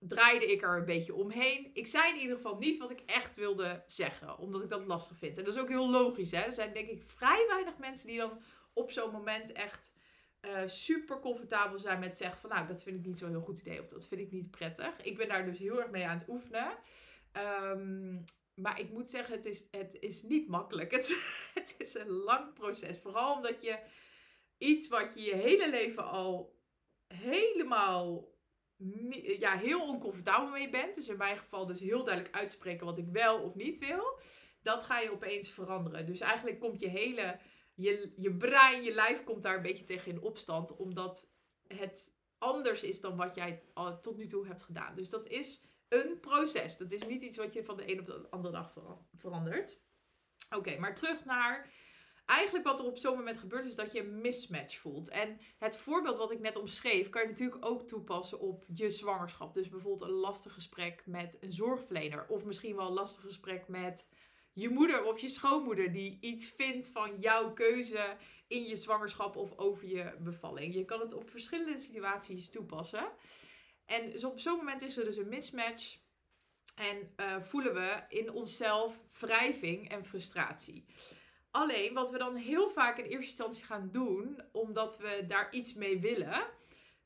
draaide 0.06 0.47
ik 0.47 0.62
er 0.62 0.76
een 0.76 0.85
beetje 0.85 1.14
omheen. 1.14 1.71
Ik 1.73 1.87
zei 1.87 2.12
in 2.12 2.21
ieder 2.21 2.37
geval 2.37 2.59
niet 2.59 2.78
wat 2.78 2.90
ik 2.90 3.02
echt 3.06 3.37
wilde 3.37 3.82
zeggen, 3.87 4.38
omdat 4.38 4.62
ik 4.62 4.68
dat 4.68 4.87
lastig 4.87 5.18
vind. 5.18 5.38
En 5.38 5.44
dat 5.44 5.54
is 5.54 5.61
ook 5.61 5.68
heel 5.68 5.90
logisch. 5.90 6.30
Hè? 6.30 6.40
Er 6.40 6.52
zijn 6.52 6.73
denk 6.73 6.88
ik 6.88 7.02
vrij 7.02 7.44
weinig 7.49 7.78
mensen 7.78 8.09
die 8.09 8.16
dan 8.16 8.40
op 8.73 8.90
zo'n 8.90 9.11
moment 9.11 9.52
echt 9.52 9.94
uh, 10.40 10.61
super 10.66 11.21
comfortabel 11.21 11.78
zijn 11.78 12.00
met 12.00 12.16
zeggen 12.16 12.40
van 12.40 12.50
nou, 12.50 12.66
dat 12.66 12.82
vind 12.82 12.97
ik 12.97 13.06
niet 13.06 13.18
zo'n 13.18 13.30
heel 13.30 13.40
goed 13.40 13.61
idee 13.61 13.80
of 13.80 13.87
dat 13.87 14.06
vind 14.06 14.21
ik 14.21 14.32
niet 14.32 14.50
prettig. 14.50 15.02
Ik 15.02 15.16
ben 15.16 15.28
daar 15.28 15.44
dus 15.44 15.59
heel 15.59 15.80
erg 15.80 15.90
mee 15.90 16.06
aan 16.06 16.18
het 16.18 16.28
oefenen. 16.28 16.78
Ehm, 17.32 18.18
maar 18.54 18.80
ik 18.80 18.90
moet 18.90 19.11
zeggen, 19.11 19.35
het 19.35 19.44
is, 19.44 19.64
het 19.71 19.97
is 20.00 20.23
niet 20.23 20.49
makkelijk. 20.49 20.90
Het, 20.90 21.06
het 21.54 21.75
is 21.78 21.94
een 21.94 22.11
lang 22.11 22.52
proces. 22.52 22.99
Vooral 22.99 23.35
omdat 23.35 23.62
je 23.62 23.78
iets 24.59 24.88
wat 24.88 25.12
je 25.14 25.23
je 25.23 25.35
hele 25.35 25.71
leven 25.71 26.04
al 26.04 26.61
helemaal 27.06 28.31
ja, 29.38 29.56
heel 29.56 29.88
oncomfortabel 29.88 30.50
mee 30.50 30.70
bent. 30.70 30.94
Dus 30.94 31.08
in 31.08 31.16
mijn 31.16 31.38
geval 31.38 31.66
dus 31.66 31.80
heel 31.80 32.04
duidelijk 32.04 32.34
uitspreken 32.34 32.86
wat 32.86 32.98
ik 32.98 33.08
wel 33.08 33.42
of 33.42 33.54
niet 33.54 33.78
wil. 33.78 34.18
Dat 34.62 34.82
ga 34.82 34.98
je 34.98 35.12
opeens 35.12 35.50
veranderen. 35.50 36.06
Dus 36.06 36.20
eigenlijk 36.20 36.60
komt 36.60 36.80
je 36.80 36.88
hele, 36.88 37.38
je, 37.74 38.12
je 38.16 38.36
brein, 38.36 38.82
je 38.82 38.92
lijf 38.92 39.24
komt 39.24 39.42
daar 39.42 39.56
een 39.56 39.62
beetje 39.62 39.84
tegen 39.84 40.10
in 40.10 40.20
opstand. 40.20 40.76
Omdat 40.76 41.30
het 41.66 42.14
anders 42.38 42.82
is 42.82 43.00
dan 43.00 43.16
wat 43.16 43.34
jij 43.34 43.62
tot 44.00 44.16
nu 44.16 44.26
toe 44.26 44.46
hebt 44.46 44.62
gedaan. 44.62 44.94
Dus 44.94 45.10
dat 45.10 45.26
is 45.26 45.64
een 45.88 46.20
proces. 46.20 46.76
Dat 46.76 46.92
is 46.92 47.06
niet 47.06 47.22
iets 47.22 47.36
wat 47.36 47.52
je 47.52 47.64
van 47.64 47.76
de 47.76 47.92
een 47.92 48.00
op 48.00 48.06
de 48.06 48.26
andere 48.30 48.54
dag 48.54 48.74
verandert. 49.16 49.80
Oké, 50.50 50.78
maar 50.78 50.94
terug 50.94 51.24
naar 51.24 51.72
eigenlijk 52.25 52.64
wat 52.64 52.81
er 52.81 52.87
op 52.87 52.99
zo'n 52.99 53.17
moment 53.17 53.38
gebeurt 53.38 53.64
is 53.64 53.75
dat 53.75 53.93
je 53.93 54.00
een 54.00 54.21
mismatch 54.21 54.79
voelt. 54.79 55.09
En 55.09 55.41
het 55.59 55.76
voorbeeld 55.76 56.19
wat 56.19 56.31
ik 56.31 56.41
net 56.41 56.57
omschreef, 56.57 57.09
kan 57.09 57.23
je 57.23 57.29
natuurlijk 57.29 57.64
ook 57.64 57.83
toepassen 57.83 58.41
op 58.41 58.64
je 58.73 58.91
zwangerschap. 58.91 59.55
Dus 59.55 59.69
bijvoorbeeld 59.69 60.11
een 60.11 60.17
lastig 60.17 60.52
gesprek 60.52 61.02
met 61.07 61.37
een 61.41 61.52
zorgverlener. 61.52 62.26
Of 62.29 62.45
misschien 62.45 62.76
wel 62.76 62.87
een 62.87 62.93
lastig 62.93 63.23
gesprek 63.23 63.69
met 63.69 64.09
je 64.52 64.69
moeder 64.69 65.05
of 65.05 65.19
je 65.19 65.29
schoonmoeder 65.29 65.93
die 65.93 66.19
iets 66.21 66.49
vindt 66.50 66.88
van 66.88 67.21
jouw 67.21 67.52
keuze 67.52 68.17
in 68.49 68.64
je 68.64 68.76
zwangerschap 68.76 69.37
of 69.37 69.59
over 69.59 69.87
je 69.87 70.17
bevalling. 70.19 70.75
Je 70.75 70.85
kan 70.85 71.00
het 71.00 71.12
op 71.12 71.31
verschillende 71.31 71.79
situaties 71.79 72.50
toepassen. 72.50 73.12
En 73.85 74.26
op 74.26 74.41
zo'n 74.41 74.57
moment 74.57 74.83
is 74.83 74.97
er 74.97 75.05
dus 75.05 75.17
een 75.17 75.29
mismatch. 75.29 76.00
En 76.75 77.12
uh, 77.17 77.41
voelen 77.41 77.75
we 77.75 78.02
in 78.09 78.33
onszelf 78.33 79.00
wrijving 79.19 79.88
en 79.88 80.05
frustratie. 80.05 80.87
Alleen 81.52 81.94
wat 81.94 82.11
we 82.11 82.18
dan 82.18 82.35
heel 82.35 82.71
vaak 82.71 82.99
in 82.99 83.04
eerste 83.04 83.18
instantie 83.18 83.64
gaan 83.64 83.88
doen, 83.92 84.42
omdat 84.52 84.99
we 84.99 85.25
daar 85.28 85.49
iets 85.50 85.75
mee 85.75 86.00
willen, 86.00 86.42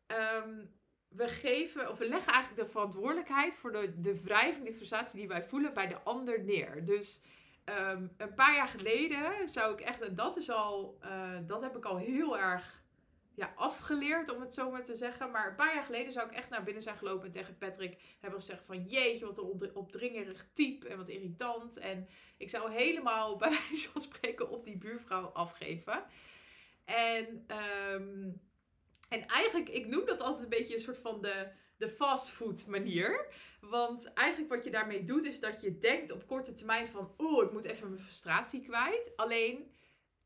um, 0.06 0.74
we 1.08 1.28
geven 1.28 1.90
of 1.90 1.98
we 1.98 2.08
leggen 2.08 2.32
eigenlijk 2.32 2.64
de 2.64 2.72
verantwoordelijkheid 2.72 3.56
voor 3.56 3.72
de, 3.72 4.00
de 4.00 4.22
wrijving, 4.22 4.66
de 4.66 4.72
frustratie 4.74 5.18
die 5.18 5.28
wij 5.28 5.42
voelen 5.42 5.74
bij 5.74 5.86
de 5.86 6.02
ander 6.02 6.44
neer. 6.44 6.84
Dus 6.84 7.22
um, 7.64 8.14
een 8.16 8.34
paar 8.34 8.54
jaar 8.54 8.68
geleden 8.68 9.48
zou 9.48 9.72
ik 9.72 9.80
echt, 9.80 10.00
en 10.00 10.14
dat 10.14 10.36
is 10.36 10.50
al, 10.50 10.98
uh, 11.04 11.38
dat 11.46 11.62
heb 11.62 11.76
ik 11.76 11.84
al 11.84 11.96
heel 11.96 12.38
erg 12.38 12.82
ja, 13.36 13.52
afgeleerd, 13.56 14.34
om 14.34 14.40
het 14.40 14.54
zo 14.54 14.70
maar 14.70 14.84
te 14.84 14.96
zeggen. 14.96 15.30
Maar 15.30 15.48
een 15.48 15.54
paar 15.54 15.74
jaar 15.74 15.84
geleden 15.84 16.12
zou 16.12 16.26
ik 16.26 16.34
echt 16.34 16.48
naar 16.48 16.62
binnen 16.62 16.82
zijn 16.82 16.96
gelopen 16.96 17.26
en 17.26 17.32
tegen 17.32 17.58
Patrick 17.58 18.02
hebben 18.20 18.40
gezegd 18.40 18.64
van... 18.64 18.84
Jeetje, 18.84 19.26
wat 19.26 19.38
een 19.38 19.74
opdringerig 19.74 20.46
type 20.52 20.88
en 20.88 20.96
wat 20.96 21.08
irritant. 21.08 21.76
En 21.76 22.08
ik 22.36 22.50
zou 22.50 22.72
helemaal 22.72 23.36
bij 23.36 23.50
wijze 23.68 23.88
van 23.88 24.00
spreken 24.00 24.50
op 24.50 24.64
die 24.64 24.76
buurvrouw 24.76 25.26
afgeven. 25.26 26.04
En, 26.84 27.44
ehm, 27.46 28.30
en 29.08 29.26
eigenlijk, 29.26 29.68
ik 29.68 29.86
noem 29.86 30.06
dat 30.06 30.20
altijd 30.20 30.42
een 30.42 30.48
beetje 30.48 30.74
een 30.74 30.80
soort 30.80 30.98
van 30.98 31.22
de, 31.22 31.48
de 31.76 31.88
fastfood 31.88 32.66
manier. 32.66 33.34
Want 33.60 34.12
eigenlijk 34.12 34.54
wat 34.54 34.64
je 34.64 34.70
daarmee 34.70 35.04
doet 35.04 35.24
is 35.24 35.40
dat 35.40 35.60
je 35.60 35.78
denkt 35.78 36.10
op 36.10 36.26
korte 36.26 36.54
termijn 36.54 36.88
van... 36.88 37.14
Oeh, 37.18 37.44
ik 37.44 37.52
moet 37.52 37.64
even 37.64 37.88
mijn 37.88 38.02
frustratie 38.02 38.60
kwijt. 38.60 39.12
Alleen 39.16 39.74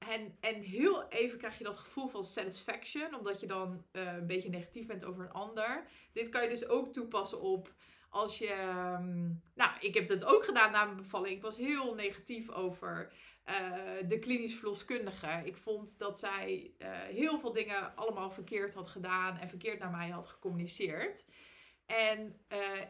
en, 0.09 0.37
en 0.41 0.61
heel 0.61 1.09
even 1.09 1.39
krijg 1.39 1.59
je 1.59 1.65
dat 1.65 1.79
gevoel 1.79 2.09
van 2.09 2.25
satisfaction, 2.25 3.15
omdat 3.15 3.41
je 3.41 3.47
dan 3.47 3.85
uh, 3.93 4.13
een 4.13 4.27
beetje 4.27 4.49
negatief 4.49 4.87
bent 4.87 5.05
over 5.05 5.25
een 5.25 5.33
ander. 5.33 5.87
Dit 6.13 6.29
kan 6.29 6.43
je 6.43 6.49
dus 6.49 6.69
ook 6.69 6.93
toepassen 6.93 7.41
op 7.41 7.75
als 8.09 8.39
je. 8.39 8.53
Um, 8.99 9.43
nou, 9.55 9.71
ik 9.81 9.95
heb 9.95 10.07
dat 10.07 10.25
ook 10.25 10.45
gedaan 10.45 10.73
na 10.73 10.85
mijn 10.85 10.97
bevalling. 10.97 11.37
Ik 11.37 11.43
was 11.43 11.57
heel 11.57 11.95
negatief 11.95 12.51
over 12.51 13.13
uh, 13.47 14.09
de 14.09 14.19
klinisch 14.19 14.55
verloskundige. 14.55 15.41
Ik 15.45 15.57
vond 15.57 15.99
dat 15.99 16.19
zij 16.19 16.75
uh, 16.79 16.89
heel 16.91 17.39
veel 17.39 17.53
dingen 17.53 17.97
allemaal 17.97 18.31
verkeerd 18.31 18.75
had 18.75 18.87
gedaan 18.87 19.39
en 19.39 19.49
verkeerd 19.49 19.79
naar 19.79 19.91
mij 19.91 20.09
had 20.09 20.27
gecommuniceerd. 20.27 21.27
En 21.87 22.41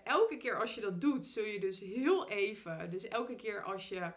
elke 0.04 0.36
keer 0.36 0.60
als 0.60 0.74
je 0.74 0.80
dat 0.80 1.00
doet, 1.00 1.26
zul 1.26 1.44
je 1.44 1.60
dus 1.60 1.80
heel 1.80 2.28
even, 2.28 2.90
dus 2.90 3.08
elke 3.08 3.34
keer 3.34 3.62
als 3.62 3.88
je 3.88 4.12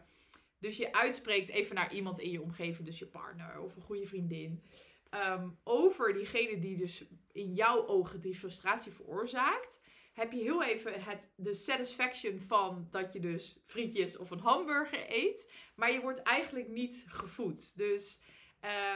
dus 0.63 0.77
je 0.77 0.93
uitspreekt 0.93 1.49
even 1.49 1.75
naar 1.75 1.93
iemand 1.93 2.19
in 2.19 2.31
je 2.31 2.41
omgeving, 2.41 2.87
dus 2.87 2.99
je 2.99 3.05
partner 3.05 3.59
of 3.59 3.75
een 3.75 3.81
goede 3.81 4.05
vriendin. 4.05 4.63
Ehm, 5.09 5.49
over 5.63 6.13
diegene 6.13 6.59
die 6.59 6.77
dus 6.77 7.03
in 7.31 7.53
jouw 7.53 7.87
ogen 7.87 8.21
die 8.21 8.35
frustratie 8.35 8.91
veroorzaakt. 8.91 9.81
Heb 10.13 10.31
je 10.31 10.41
heel 10.41 10.63
even 10.63 11.03
het, 11.03 11.33
de 11.35 11.53
satisfaction 11.53 12.39
van 12.39 12.87
dat 12.89 13.13
je 13.13 13.19
dus 13.19 13.59
frietjes 13.65 14.17
of 14.17 14.31
een 14.31 14.39
hamburger 14.39 15.05
eet. 15.07 15.51
Maar 15.75 15.91
je 15.91 16.01
wordt 16.01 16.21
eigenlijk 16.21 16.67
niet 16.67 17.03
gevoed. 17.07 17.77
Dus 17.77 18.23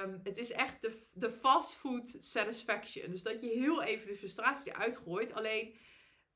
um, 0.04 0.20
het 0.24 0.38
is 0.38 0.52
echt 0.52 0.82
de, 0.82 1.02
de 1.14 1.32
fast 1.32 1.76
food 1.76 2.16
satisfaction. 2.20 3.12
Dus 3.12 3.24
dat 3.24 3.42
je 3.42 3.48
heel 3.48 3.84
even 3.84 4.08
de 4.08 4.16
frustratie 4.16 4.72
eruit 4.72 4.98
gooit. 4.98 5.34
Alleen 5.34 5.76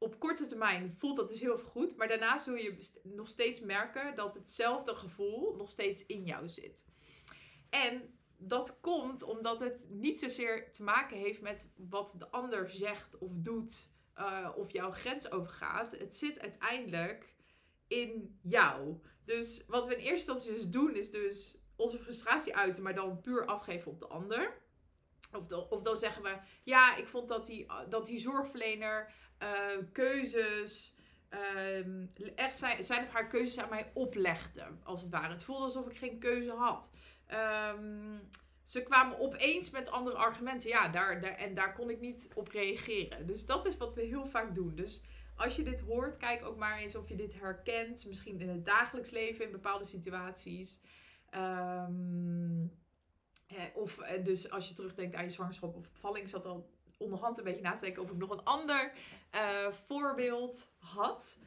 op 0.01 0.20
korte 0.20 0.46
termijn 0.46 0.91
voelt 0.91 1.15
dat 1.15 1.27
dus 1.27 1.39
heel 1.39 1.58
veel 1.58 1.70
goed. 1.70 1.96
Maar 1.96 2.08
daarna 2.08 2.38
zul 2.38 2.55
je 2.55 2.77
nog 3.03 3.27
steeds 3.27 3.60
merken 3.60 4.15
dat 4.15 4.34
hetzelfde 4.34 4.96
gevoel 4.96 5.55
nog 5.55 5.70
steeds 5.70 6.05
in 6.05 6.24
jou 6.24 6.50
zit. 6.50 6.86
En 7.70 8.20
dat 8.38 8.79
komt 8.79 9.24
omdat 9.24 9.60
het 9.60 9.86
niet 9.89 10.20
zozeer 10.20 10.72
te 10.72 10.84
maken 10.84 11.17
heeft 11.17 11.41
met 11.41 11.67
wat 11.75 12.15
de 12.17 12.29
ander 12.29 12.70
zegt 12.70 13.17
of 13.17 13.31
doet. 13.34 13.91
Uh, 14.17 14.50
of 14.55 14.72
jouw 14.72 14.91
grens 14.91 15.31
overgaat. 15.31 15.91
Het 15.91 16.15
zit 16.15 16.39
uiteindelijk 16.39 17.34
in 17.88 18.39
jou. 18.41 19.00
Dus 19.25 19.63
wat 19.67 19.86
we 19.86 19.93
in 19.93 20.00
eerste 20.00 20.31
instantie 20.31 20.53
dus 20.53 20.70
doen, 20.70 20.96
is 20.96 21.12
dus 21.12 21.62
onze 21.75 22.00
frustratie 22.00 22.55
uiten, 22.55 22.84
maar 22.84 22.96
dan 22.96 23.22
puur 23.22 23.46
afgeven 23.46 23.91
op 23.91 24.00
de 24.00 24.08
ander. 24.08 24.60
Of 25.33 25.47
dan, 25.47 25.65
of 25.69 25.83
dan 25.83 25.97
zeggen 25.97 26.23
we, 26.23 26.38
ja, 26.63 26.95
ik 26.95 27.07
vond 27.07 27.27
dat 27.27 27.45
die, 27.45 27.65
dat 27.89 28.05
die 28.05 28.19
zorgverlener 28.19 29.11
uh, 29.43 29.50
keuzes, 29.91 30.95
uh, 31.29 32.35
echt 32.35 32.57
zijn, 32.57 32.83
zijn 32.83 33.03
of 33.03 33.11
haar 33.11 33.27
keuzes 33.27 33.59
aan 33.59 33.69
mij 33.69 33.91
oplegde, 33.93 34.67
als 34.83 35.01
het 35.01 35.11
ware. 35.11 35.33
Het 35.33 35.43
voelde 35.43 35.63
alsof 35.63 35.88
ik 35.88 35.97
geen 35.97 36.19
keuze 36.19 36.51
had. 36.51 36.91
Um, 37.73 38.29
ze 38.63 38.83
kwamen 38.83 39.19
opeens 39.19 39.69
met 39.69 39.91
andere 39.91 40.15
argumenten. 40.15 40.69
Ja, 40.69 40.88
daar, 40.88 41.21
daar, 41.21 41.35
en 41.35 41.53
daar 41.53 41.73
kon 41.73 41.89
ik 41.89 42.00
niet 42.00 42.29
op 42.33 42.47
reageren. 42.47 43.27
Dus 43.27 43.45
dat 43.45 43.65
is 43.65 43.77
wat 43.77 43.93
we 43.93 44.01
heel 44.01 44.25
vaak 44.25 44.55
doen. 44.55 44.75
Dus 44.75 45.01
als 45.35 45.55
je 45.55 45.63
dit 45.63 45.79
hoort, 45.79 46.17
kijk 46.17 46.45
ook 46.45 46.57
maar 46.57 46.77
eens 46.77 46.95
of 46.95 47.09
je 47.09 47.15
dit 47.15 47.33
herkent. 47.39 48.05
Misschien 48.05 48.39
in 48.39 48.50
het 48.50 48.65
dagelijks 48.65 49.09
leven, 49.09 49.45
in 49.45 49.51
bepaalde 49.51 49.85
situaties. 49.85 50.79
Um, 51.35 52.79
of 53.74 54.00
eh, 54.00 54.24
dus 54.24 54.50
als 54.50 54.67
je 54.67 54.74
terugdenkt 54.74 55.15
aan 55.15 55.24
je 55.24 55.29
zwangerschap 55.29 55.75
of 55.75 55.91
bevalling, 55.91 56.29
zat 56.29 56.46
al 56.46 56.70
onderhand 56.98 57.38
een 57.38 57.43
beetje 57.43 57.62
na 57.62 57.74
te 57.74 57.81
denken 57.84 58.03
of 58.03 58.12
ik 58.12 58.17
nog 58.17 58.29
een 58.29 58.43
ander 58.43 58.91
uh, 59.36 59.72
voorbeeld 59.72 60.67
had. 60.77 61.38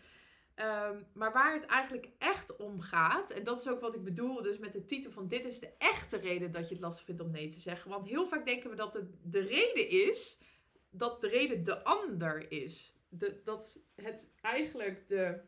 Um, 0.57 1.07
maar 1.13 1.33
waar 1.33 1.55
het 1.55 1.67
eigenlijk 1.67 2.09
echt 2.19 2.57
om 2.57 2.81
gaat, 2.81 3.31
en 3.31 3.45
dat 3.45 3.61
is 3.61 3.69
ook 3.69 3.81
wat 3.81 3.95
ik 3.95 4.05
bedoel 4.05 4.43
dus 4.43 4.59
met 4.59 4.73
de 4.73 4.85
titel 4.85 5.11
van 5.11 5.29
dit 5.29 5.45
is 5.45 5.61
de 5.61 5.73
echte 5.79 6.17
reden 6.17 6.53
dat 6.53 6.69
je 6.69 6.75
het 6.75 6.83
lastig 6.83 7.05
vindt 7.05 7.21
om 7.21 7.31
nee 7.31 7.49
te 7.49 7.61
zeggen. 7.61 7.91
Want 7.91 8.09
heel 8.09 8.27
vaak 8.27 8.47
denken 8.47 8.71
we 8.71 8.77
dat 8.77 8.95
het 8.95 9.07
de 9.23 9.41
reden 9.41 9.89
is 9.89 10.39
dat 10.91 11.21
de 11.21 11.29
reden 11.29 11.65
de 11.65 11.85
ander 11.85 12.51
is. 12.51 12.95
Dat 13.45 13.81
het 13.95 14.33
eigenlijk 14.41 15.09
de, 15.09 15.41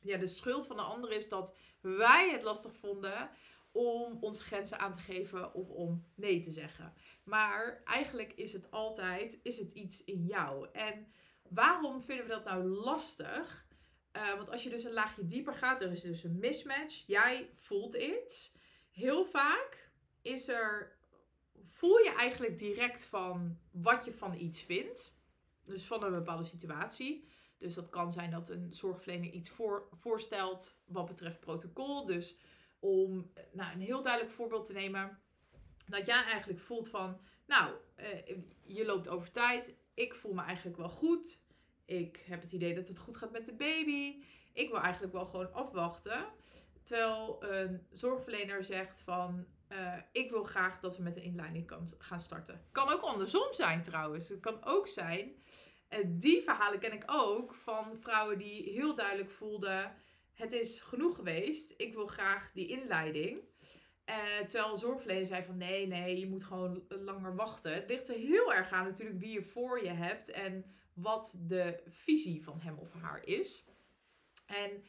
ja, 0.00 0.16
de 0.16 0.26
schuld 0.26 0.66
van 0.66 0.76
de 0.76 0.82
ander 0.82 1.12
is 1.12 1.28
dat 1.28 1.56
wij 1.80 2.30
het 2.30 2.42
lastig 2.42 2.74
vonden 2.74 3.30
om 3.78 4.18
onze 4.20 4.42
grenzen 4.42 4.78
aan 4.78 4.92
te 4.92 5.00
geven 5.00 5.54
of 5.54 5.68
om 5.68 6.04
nee 6.14 6.40
te 6.40 6.50
zeggen. 6.50 6.94
Maar 7.24 7.82
eigenlijk 7.84 8.32
is 8.32 8.52
het 8.52 8.70
altijd, 8.70 9.40
is 9.42 9.58
het 9.58 9.72
iets 9.72 10.04
in 10.04 10.26
jou. 10.26 10.68
En 10.72 11.06
waarom 11.48 12.02
vinden 12.02 12.26
we 12.26 12.32
dat 12.32 12.44
nou 12.44 12.64
lastig? 12.64 13.66
Uh, 14.12 14.34
want 14.34 14.50
als 14.50 14.62
je 14.62 14.70
dus 14.70 14.84
een 14.84 14.92
laagje 14.92 15.26
dieper 15.26 15.54
gaat, 15.54 15.82
er 15.82 15.92
is 15.92 16.02
dus 16.02 16.24
een 16.24 16.38
mismatch. 16.38 17.06
Jij 17.06 17.50
voelt 17.54 17.94
iets. 17.94 18.52
Heel 18.90 19.24
vaak 19.24 19.90
is 20.22 20.48
er, 20.48 20.98
voel 21.64 21.98
je 21.98 22.14
eigenlijk 22.16 22.58
direct 22.58 23.04
van 23.04 23.58
wat 23.70 24.04
je 24.04 24.12
van 24.12 24.34
iets 24.34 24.62
vindt. 24.62 25.16
Dus 25.64 25.86
van 25.86 26.04
een 26.04 26.12
bepaalde 26.12 26.44
situatie. 26.44 27.28
Dus 27.58 27.74
dat 27.74 27.88
kan 27.88 28.12
zijn 28.12 28.30
dat 28.30 28.48
een 28.48 28.72
zorgverlener 28.72 29.30
iets 29.30 29.50
voor, 29.50 29.88
voorstelt 29.92 30.80
wat 30.86 31.06
betreft 31.06 31.40
protocol. 31.40 32.06
Dus 32.06 32.36
om 32.78 33.32
nou, 33.52 33.72
een 33.72 33.80
heel 33.80 34.02
duidelijk 34.02 34.34
voorbeeld 34.34 34.66
te 34.66 34.72
nemen. 34.72 35.18
Dat 35.86 36.06
jij 36.06 36.22
eigenlijk 36.22 36.60
voelt 36.60 36.88
van, 36.88 37.20
nou, 37.46 37.74
eh, 37.94 38.36
je 38.64 38.84
loopt 38.84 39.08
over 39.08 39.30
tijd. 39.30 39.74
Ik 39.94 40.14
voel 40.14 40.32
me 40.32 40.42
eigenlijk 40.42 40.76
wel 40.76 40.88
goed. 40.88 41.42
Ik 41.84 42.22
heb 42.26 42.40
het 42.40 42.52
idee 42.52 42.74
dat 42.74 42.88
het 42.88 42.98
goed 42.98 43.16
gaat 43.16 43.32
met 43.32 43.46
de 43.46 43.54
baby. 43.54 44.22
Ik 44.52 44.70
wil 44.70 44.80
eigenlijk 44.80 45.12
wel 45.12 45.26
gewoon 45.26 45.52
afwachten. 45.52 46.26
Terwijl 46.82 47.36
een 47.40 47.86
zorgverlener 47.90 48.64
zegt 48.64 49.02
van... 49.02 49.46
eh, 49.68 49.94
ik 50.12 50.30
wil 50.30 50.44
graag 50.44 50.80
dat 50.80 50.96
we 50.96 51.02
met 51.02 51.16
een 51.16 51.22
inleiding 51.22 51.66
kan, 51.66 51.88
gaan 51.98 52.20
starten. 52.20 52.64
Kan 52.72 52.88
ook 52.88 53.00
andersom 53.00 53.52
zijn 53.52 53.82
trouwens. 53.82 54.28
Het 54.28 54.40
kan 54.40 54.64
ook 54.64 54.88
zijn... 54.88 55.42
Die 56.06 56.42
verhalen 56.42 56.78
ken 56.78 56.92
ik 56.92 57.04
ook 57.06 57.54
van 57.54 57.98
vrouwen 57.98 58.38
die 58.38 58.62
heel 58.62 58.94
duidelijk 58.94 59.30
voelden... 59.30 59.96
Het 60.38 60.52
is 60.52 60.80
genoeg 60.80 61.14
geweest. 61.14 61.74
Ik 61.76 61.94
wil 61.94 62.06
graag 62.06 62.50
die 62.52 62.66
inleiding. 62.66 63.40
Eh, 64.04 64.38
terwijl 64.46 64.72
een 64.72 64.78
zorgverlener 64.78 65.26
zei 65.26 65.44
van 65.44 65.56
nee, 65.56 65.86
nee, 65.86 66.18
je 66.18 66.26
moet 66.26 66.44
gewoon 66.44 66.84
langer 66.88 67.34
wachten. 67.34 67.74
Het 67.74 67.88
ligt 67.88 68.08
er 68.08 68.14
heel 68.14 68.54
erg 68.54 68.70
aan 68.70 68.84
natuurlijk 68.84 69.18
wie 69.18 69.32
je 69.32 69.42
voor 69.42 69.82
je 69.82 69.90
hebt 69.90 70.30
en 70.30 70.64
wat 70.92 71.34
de 71.46 71.82
visie 71.86 72.44
van 72.44 72.60
hem 72.60 72.78
of 72.78 72.92
haar 72.92 73.24
is. 73.24 73.64
En 74.46 74.84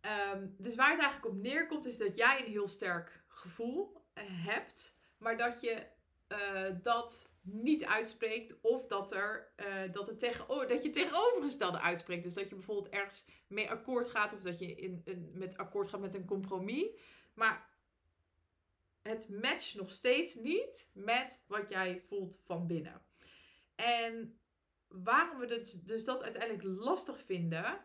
ehm, 0.00 0.46
dus 0.58 0.74
waar 0.74 0.90
het 0.90 1.00
eigenlijk 1.00 1.34
op 1.34 1.42
neerkomt 1.42 1.86
is 1.86 1.98
dat 1.98 2.16
jij 2.16 2.40
een 2.40 2.52
heel 2.52 2.68
sterk 2.68 3.22
gevoel 3.28 4.02
eh, 4.12 4.24
hebt, 4.26 4.96
maar 5.18 5.36
dat 5.36 5.60
je 5.60 5.86
eh, 6.26 6.64
dat 6.82 7.29
niet 7.40 7.84
uitspreekt 7.84 8.60
of 8.60 8.86
dat, 8.86 9.12
er, 9.12 9.52
eh, 9.56 9.92
dat, 9.92 10.06
het 10.06 10.18
tegen, 10.18 10.48
oh, 10.48 10.68
dat 10.68 10.82
je 10.82 10.90
tegenovergestelde 10.90 11.80
uitspreekt. 11.80 12.22
Dus 12.22 12.34
dat 12.34 12.48
je 12.48 12.54
bijvoorbeeld 12.54 12.94
ergens 12.94 13.26
mee 13.46 13.70
akkoord 13.70 14.08
gaat 14.08 14.32
of 14.32 14.40
dat 14.40 14.58
je 14.58 14.74
in, 14.74 15.00
in, 15.04 15.30
met 15.34 15.56
akkoord 15.56 15.88
gaat 15.88 16.00
met 16.00 16.14
een 16.14 16.26
compromis. 16.26 16.86
Maar 17.34 17.68
het 19.02 19.28
matcht 19.28 19.74
nog 19.74 19.90
steeds 19.90 20.34
niet 20.34 20.90
met 20.92 21.44
wat 21.46 21.68
jij 21.68 22.00
voelt 22.00 22.38
van 22.44 22.66
binnen. 22.66 23.02
En 23.74 24.38
waarom 24.88 25.38
we 25.38 25.46
dus, 25.46 25.72
dus 25.72 26.04
dat 26.04 26.22
uiteindelijk 26.22 26.62
lastig 26.64 27.22
vinden, 27.22 27.80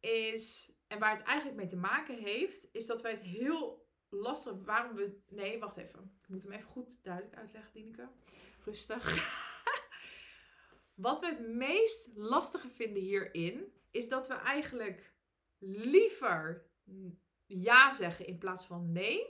is, 0.00 0.72
en 0.86 0.98
waar 0.98 1.16
het 1.16 1.22
eigenlijk 1.22 1.58
mee 1.58 1.66
te 1.66 1.76
maken 1.76 2.18
heeft, 2.18 2.68
is 2.72 2.86
dat 2.86 3.02
wij 3.02 3.10
het 3.10 3.22
heel 3.22 3.86
lastig, 4.08 4.52
waarom 4.64 4.96
we, 4.96 5.18
nee, 5.28 5.58
wacht 5.58 5.76
even, 5.76 6.18
ik 6.22 6.28
moet 6.28 6.42
hem 6.42 6.52
even 6.52 6.70
goed 6.70 7.02
duidelijk 7.02 7.36
uitleggen, 7.36 7.72
Dineke. 7.72 8.08
Rustig. 8.64 9.04
Wat 10.94 11.20
we 11.20 11.26
het 11.26 11.48
meest 11.48 12.10
lastige 12.14 12.68
vinden 12.68 13.02
hierin, 13.02 13.72
is 13.90 14.08
dat 14.08 14.26
we 14.26 14.34
eigenlijk 14.34 15.12
liever 15.58 16.66
ja 17.46 17.90
zeggen 17.90 18.26
in 18.26 18.38
plaats 18.38 18.64
van 18.64 18.92
nee. 18.92 19.26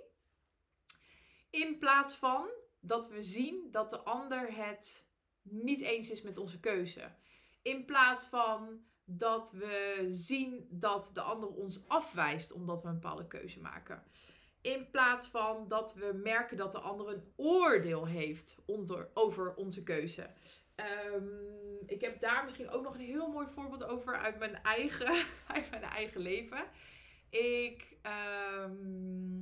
In 1.50 1.78
plaats 1.78 2.14
van 2.14 2.48
dat 2.80 3.08
we 3.08 3.22
zien 3.22 3.68
dat 3.70 3.90
de 3.90 3.98
ander 3.98 4.56
het 4.56 5.06
niet 5.42 5.80
eens 5.80 6.10
is 6.10 6.22
met 6.22 6.36
onze 6.36 6.60
keuze. 6.60 7.14
In 7.62 7.84
plaats 7.84 8.26
van 8.26 8.84
dat 9.04 9.50
we 9.50 10.06
zien 10.10 10.66
dat 10.70 11.10
de 11.12 11.20
ander 11.20 11.48
ons 11.48 11.88
afwijst 11.88 12.52
omdat 12.52 12.82
we 12.82 12.88
een 12.88 12.94
bepaalde 12.94 13.26
keuze 13.26 13.60
maken. 13.60 14.04
In 14.64 14.90
plaats 14.90 15.26
van 15.26 15.68
dat 15.68 15.94
we 15.94 16.20
merken 16.22 16.56
dat 16.56 16.72
de 16.72 16.78
ander 16.78 17.08
een 17.08 17.32
oordeel 17.36 18.06
heeft 18.06 18.56
onder, 18.66 19.08
over 19.14 19.54
onze 19.54 19.82
keuze. 19.82 20.30
Um, 21.14 21.78
ik 21.86 22.00
heb 22.00 22.20
daar 22.20 22.44
misschien 22.44 22.70
ook 22.70 22.82
nog 22.82 22.94
een 22.94 23.00
heel 23.00 23.28
mooi 23.28 23.46
voorbeeld 23.54 23.84
over 23.84 24.18
uit 24.18 24.38
mijn 24.38 24.62
eigen, 24.62 25.06
uit 25.54 25.70
mijn 25.70 25.82
eigen 25.82 26.20
leven. 26.20 26.64
Ik. 27.30 27.96
Um, 28.62 29.38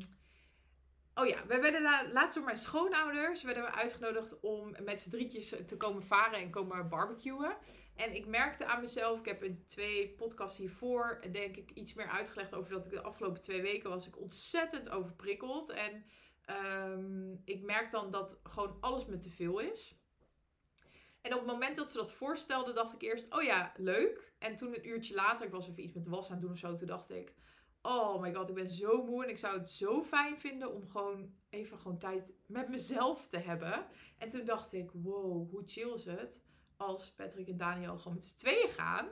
Oh 1.14 1.26
ja, 1.26 1.46
we 1.46 1.60
werden 1.60 2.12
laatst 2.12 2.34
door 2.34 2.44
mijn 2.44 2.56
schoonouders 2.56 3.42
werden 3.42 3.62
we 3.62 3.70
uitgenodigd 3.70 4.40
om 4.40 4.76
met 4.84 5.00
z'n 5.00 5.10
drietjes 5.10 5.54
te 5.66 5.76
komen 5.76 6.02
varen 6.02 6.38
en 6.38 6.50
komen 6.50 6.88
barbecuen. 6.88 7.56
En 7.96 8.14
ik 8.14 8.26
merkte 8.26 8.66
aan 8.66 8.80
mezelf, 8.80 9.18
ik 9.18 9.24
heb 9.24 9.42
in 9.42 9.64
twee 9.66 10.08
podcasts 10.08 10.58
hiervoor 10.58 11.24
denk 11.32 11.56
ik 11.56 11.70
iets 11.70 11.94
meer 11.94 12.08
uitgelegd 12.08 12.54
over 12.54 12.70
dat 12.70 12.84
ik 12.84 12.90
de 12.90 13.02
afgelopen 13.02 13.40
twee 13.40 13.62
weken 13.62 13.90
was 13.90 14.06
ik 14.06 14.20
ontzettend 14.20 14.90
overprikkeld. 14.90 15.70
En 15.70 16.04
um, 16.86 17.42
ik 17.44 17.62
merk 17.62 17.90
dan 17.90 18.10
dat 18.10 18.40
gewoon 18.42 18.76
alles 18.80 19.06
me 19.06 19.18
te 19.18 19.30
veel 19.30 19.58
is. 19.58 19.96
En 21.20 21.32
op 21.32 21.38
het 21.38 21.48
moment 21.48 21.76
dat 21.76 21.90
ze 21.90 21.96
dat 21.96 22.12
voorstelden, 22.12 22.74
dacht 22.74 22.94
ik 22.94 23.02
eerst, 23.02 23.34
oh 23.34 23.42
ja, 23.42 23.72
leuk. 23.76 24.32
En 24.38 24.56
toen 24.56 24.74
een 24.74 24.88
uurtje 24.88 25.14
later, 25.14 25.46
ik 25.46 25.52
was 25.52 25.68
even 25.68 25.82
iets 25.82 25.94
met 25.94 26.04
de 26.04 26.10
was 26.10 26.26
aan 26.26 26.32
het 26.32 26.40
doen 26.40 26.52
of 26.52 26.58
zo, 26.58 26.74
toen 26.74 26.86
dacht 26.86 27.10
ik, 27.10 27.34
oh 27.82 28.20
my 28.20 28.34
god, 28.34 28.48
ik 28.48 28.54
ben 28.54 28.70
zo 28.70 29.04
moe 29.04 29.22
en 29.22 29.30
ik 29.30 29.38
zou 29.38 29.58
het 29.58 29.68
zo 29.68 30.02
fijn 30.02 30.38
vinden 30.38 30.74
om 30.74 30.90
gewoon 30.90 31.34
even 31.50 31.78
gewoon 31.78 31.98
tijd 31.98 32.32
met 32.46 32.68
mezelf 32.68 33.28
te 33.28 33.38
hebben. 33.38 33.86
En 34.18 34.28
toen 34.28 34.44
dacht 34.44 34.72
ik, 34.72 34.90
wow, 34.92 35.50
hoe 35.50 35.62
chill 35.64 35.92
is 35.94 36.04
het 36.04 36.42
als 36.82 37.12
Patrick 37.12 37.48
en 37.48 37.56
Daniel 37.56 37.98
gewoon 37.98 38.14
met 38.14 38.24
z'n 38.24 38.36
tweeën 38.36 38.68
gaan. 38.68 39.08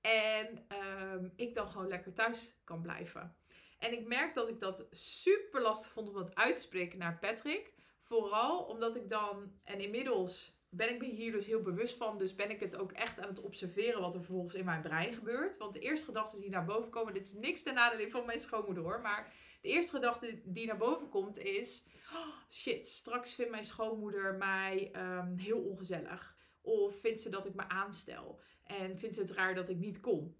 En 0.00 0.66
um, 1.12 1.32
ik 1.36 1.54
dan 1.54 1.70
gewoon 1.70 1.88
lekker 1.88 2.12
thuis 2.12 2.60
kan 2.64 2.82
blijven. 2.82 3.36
En 3.78 3.92
ik 3.92 4.06
merk 4.06 4.34
dat 4.34 4.48
ik 4.48 4.60
dat 4.60 4.86
super 4.90 5.60
lastig 5.60 5.92
vond 5.92 6.08
om 6.08 6.14
dat 6.14 6.34
uit 6.34 6.54
te 6.54 6.60
spreken 6.60 6.98
naar 6.98 7.18
Patrick. 7.18 7.72
Vooral 8.00 8.64
omdat 8.64 8.96
ik 8.96 9.08
dan, 9.08 9.52
en 9.64 9.80
inmiddels 9.80 10.58
ben 10.68 10.94
ik 10.94 11.00
me 11.00 11.06
hier 11.06 11.32
dus 11.32 11.46
heel 11.46 11.62
bewust 11.62 11.96
van. 11.96 12.18
Dus 12.18 12.34
ben 12.34 12.50
ik 12.50 12.60
het 12.60 12.76
ook 12.76 12.92
echt 12.92 13.20
aan 13.20 13.28
het 13.28 13.40
observeren 13.40 14.00
wat 14.00 14.14
er 14.14 14.24
vervolgens 14.24 14.54
in 14.54 14.64
mijn 14.64 14.82
brein 14.82 15.14
gebeurt. 15.14 15.56
Want 15.56 15.72
de 15.72 15.80
eerste 15.80 16.04
gedachten 16.04 16.40
die 16.40 16.50
naar 16.50 16.64
boven 16.64 16.90
komen, 16.90 17.14
dit 17.14 17.26
is 17.26 17.32
niks 17.32 17.62
ten 17.62 17.74
nadele 17.74 18.10
van 18.10 18.26
mijn 18.26 18.40
schoonmoeder 18.40 18.82
hoor. 18.82 19.00
Maar 19.00 19.32
de 19.62 19.68
eerste 19.68 19.92
gedachte 19.92 20.40
die 20.44 20.66
naar 20.66 20.76
boven 20.76 21.08
komt 21.08 21.38
is, 21.38 21.84
oh, 22.14 22.26
shit, 22.50 22.86
straks 22.86 23.34
vindt 23.34 23.50
mijn 23.50 23.64
schoonmoeder 23.64 24.34
mij 24.34 24.90
um, 24.96 25.38
heel 25.38 25.58
ongezellig. 25.58 26.38
Of 26.70 27.00
vindt 27.00 27.20
ze 27.20 27.28
dat 27.28 27.46
ik 27.46 27.54
me 27.54 27.68
aanstel. 27.68 28.40
En 28.62 28.98
vindt 28.98 29.14
ze 29.14 29.20
het 29.20 29.30
raar 29.30 29.54
dat 29.54 29.68
ik 29.68 29.76
niet 29.76 30.00
kom. 30.00 30.36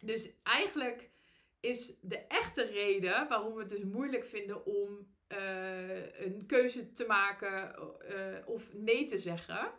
Dus 0.00 0.32
eigenlijk 0.42 1.10
is 1.60 1.98
de 2.00 2.18
echte 2.18 2.62
reden 2.62 3.28
waarom 3.28 3.54
we 3.54 3.60
het 3.60 3.70
dus 3.70 3.84
moeilijk 3.84 4.24
vinden 4.24 4.66
om 4.66 5.08
uh, 5.28 6.20
een 6.24 6.46
keuze 6.46 6.92
te 6.92 7.06
maken 7.06 7.74
uh, 8.10 8.48
of 8.48 8.74
nee 8.74 9.04
te 9.04 9.18
zeggen. 9.18 9.72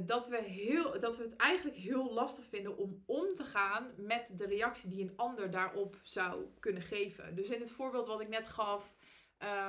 Dat, 0.00 0.28
we 0.28 0.42
heel, 0.42 1.00
dat 1.00 1.16
we 1.16 1.22
het 1.22 1.36
eigenlijk 1.36 1.78
heel 1.78 2.12
lastig 2.12 2.44
vinden 2.44 2.76
om 2.76 3.02
om 3.06 3.34
te 3.34 3.44
gaan 3.44 3.94
met 3.96 4.32
de 4.36 4.46
reactie 4.46 4.90
die 4.90 5.02
een 5.02 5.16
ander 5.16 5.50
daarop 5.50 5.98
zou 6.02 6.44
kunnen 6.60 6.82
geven. 6.82 7.34
Dus 7.34 7.50
in 7.50 7.60
het 7.60 7.70
voorbeeld 7.70 8.06
wat 8.06 8.20
ik 8.20 8.28
net 8.28 8.48
gaf 8.48 8.94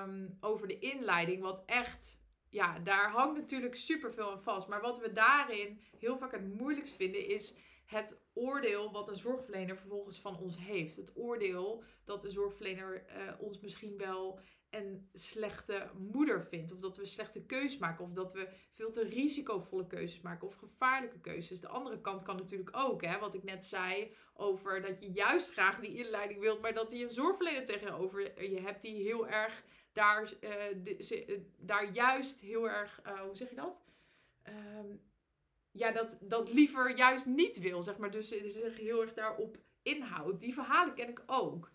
um, 0.04 0.38
over 0.40 0.68
de 0.68 0.80
inleiding, 0.80 1.42
wat 1.42 1.64
echt, 1.66 2.20
ja, 2.56 2.80
daar 2.80 3.12
hangt 3.12 3.40
natuurlijk 3.40 3.76
superveel 3.76 4.32
aan 4.32 4.42
vast. 4.42 4.68
Maar 4.68 4.82
wat 4.82 5.00
we 5.00 5.14
daarin 5.14 5.80
heel 5.98 6.18
vaak 6.18 6.32
het 6.32 6.58
moeilijkst 6.58 6.96
vinden 6.96 7.28
is 7.28 7.56
het 7.86 8.22
oordeel 8.34 8.92
wat 8.92 9.10
een 9.10 9.16
zorgverlener 9.16 9.78
vervolgens 9.78 10.20
van 10.20 10.38
ons 10.38 10.58
heeft. 10.58 10.96
Het 10.96 11.12
oordeel 11.16 11.84
dat 12.04 12.22
de 12.22 12.30
zorgverlener 12.30 13.06
uh, 13.08 13.42
ons 13.42 13.60
misschien 13.60 13.98
wel 13.98 14.40
een 14.76 15.10
slechte 15.14 15.90
moeder 15.98 16.44
vindt. 16.44 16.72
Of 16.72 16.80
dat 16.80 16.98
we 16.98 17.06
slechte 17.06 17.46
keuzes 17.46 17.78
maken. 17.78 18.06
Of 18.06 18.12
dat 18.12 18.34
we 18.34 18.48
veel 18.72 18.92
te 18.92 19.04
risicovolle 19.04 19.88
keuzes 19.88 20.22
maken. 20.22 20.48
Of 20.48 20.56
gevaarlijke 20.56 21.20
keuzes. 21.20 21.62
De 21.62 21.68
andere 21.68 22.02
kant 22.02 22.24
kan 22.24 22.36
natuurlijk 22.36 22.78
ook. 22.78 23.02
Hè, 23.02 23.20
wat 23.20 23.34
ik 23.34 23.44
net 23.44 23.66
zei 23.66 24.14
over 24.34 24.82
dat 24.82 25.02
je 25.02 25.12
juist 25.12 25.52
graag 25.52 25.80
die 25.80 25.98
inleiding 25.98 26.40
wilt. 26.40 26.62
Maar 26.62 26.74
dat 26.74 26.92
je 26.92 27.04
een 27.04 27.10
zorgverlener 27.10 27.66
tegenover 27.66 28.44
je 28.50 28.60
hebt 28.60 28.82
die 28.82 29.04
heel 29.04 29.28
erg 29.28 29.64
daar, 29.94 30.34
uh, 30.42 30.52
de, 30.84 31.46
daar 31.58 31.92
juist 31.92 32.42
heel 32.42 32.70
erg, 32.70 33.02
uh, 33.08 33.20
hoe 33.20 33.36
zeg 33.36 33.50
je 33.50 33.56
dat? 33.56 33.82
Um, 34.48 35.02
ja, 35.72 35.92
dat, 35.92 36.18
dat 36.22 36.54
liever 36.54 36.98
juist 36.98 37.26
niet 37.26 37.60
wil, 37.60 37.84
zeg 37.84 37.98
maar. 37.98 38.12
Dus 38.12 38.28
zich 38.28 38.78
heel 38.78 39.02
erg 39.02 39.14
daarop 39.14 39.58
inhoudt. 39.82 40.40
Die 40.40 40.54
verhalen 40.54 40.94
ken 40.94 41.10
ik 41.10 41.24
ook. 41.26 41.72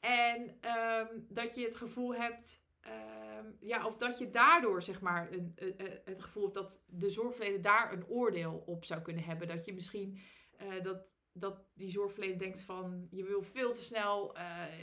En 0.00 0.40
um, 0.42 1.26
dat 1.28 1.54
je 1.54 1.64
het 1.64 1.76
gevoel 1.76 2.14
hebt, 2.14 2.64
um, 2.86 3.56
ja, 3.60 3.86
of 3.86 3.98
dat 3.98 4.18
je 4.18 4.30
daardoor, 4.30 4.82
zeg 4.82 5.00
maar, 5.00 5.32
een, 5.32 5.52
een, 5.56 6.00
het 6.04 6.22
gevoel 6.22 6.42
hebt 6.42 6.54
dat 6.54 6.84
de 6.86 7.10
zorgverlener 7.10 7.60
daar 7.60 7.92
een 7.92 8.06
oordeel 8.06 8.62
op 8.66 8.84
zou 8.84 9.00
kunnen 9.00 9.24
hebben. 9.24 9.48
Dat 9.48 9.64
je 9.64 9.74
misschien, 9.74 10.18
uh, 10.62 10.82
dat, 10.82 11.06
dat 11.32 11.64
die 11.74 11.90
zorgverlener 11.90 12.38
denkt 12.38 12.62
van, 12.62 13.08
je 13.10 13.24
wil 13.24 13.42
veel 13.42 13.72
te 13.72 13.82
snel 13.82 14.36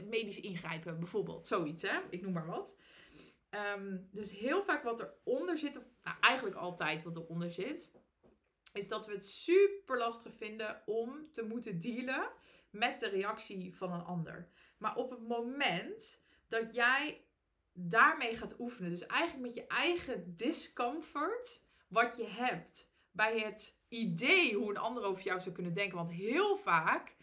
medisch 0.09 0.39
ingrijpen, 0.39 0.99
bijvoorbeeld. 0.99 1.47
Zoiets, 1.47 1.81
hè? 1.81 1.99
Ik 2.09 2.21
noem 2.21 2.33
maar 2.33 2.47
wat. 2.47 2.79
Um, 3.75 4.09
dus 4.11 4.31
heel 4.31 4.63
vaak 4.63 4.83
wat 4.83 4.99
eronder 4.99 5.57
zit, 5.57 5.77
of 5.77 5.83
nou, 6.03 6.17
eigenlijk 6.19 6.55
altijd 6.55 7.03
wat 7.03 7.15
eronder 7.15 7.51
zit, 7.51 7.89
is 8.73 8.87
dat 8.87 9.07
we 9.07 9.13
het 9.13 9.27
super 9.27 9.97
lastig 9.97 10.33
vinden 10.33 10.81
om 10.85 11.31
te 11.31 11.45
moeten 11.45 11.79
dealen 11.79 12.29
met 12.69 12.99
de 12.99 13.07
reactie 13.07 13.75
van 13.75 13.93
een 13.93 14.03
ander. 14.03 14.49
Maar 14.77 14.95
op 14.95 15.09
het 15.09 15.27
moment 15.27 16.21
dat 16.47 16.73
jij 16.73 17.25
daarmee 17.73 18.37
gaat 18.37 18.59
oefenen, 18.59 18.89
dus 18.89 19.05
eigenlijk 19.05 19.45
met 19.45 19.53
je 19.55 19.67
eigen 19.67 20.35
discomfort, 20.35 21.63
wat 21.87 22.17
je 22.17 22.27
hebt 22.27 22.89
bij 23.11 23.39
het 23.39 23.79
idee 23.89 24.55
hoe 24.55 24.69
een 24.69 24.77
ander 24.77 25.03
over 25.03 25.23
jou 25.23 25.39
zou 25.39 25.55
kunnen 25.55 25.73
denken. 25.73 25.97
Want 25.97 26.11
heel 26.11 26.57
vaak 26.57 27.15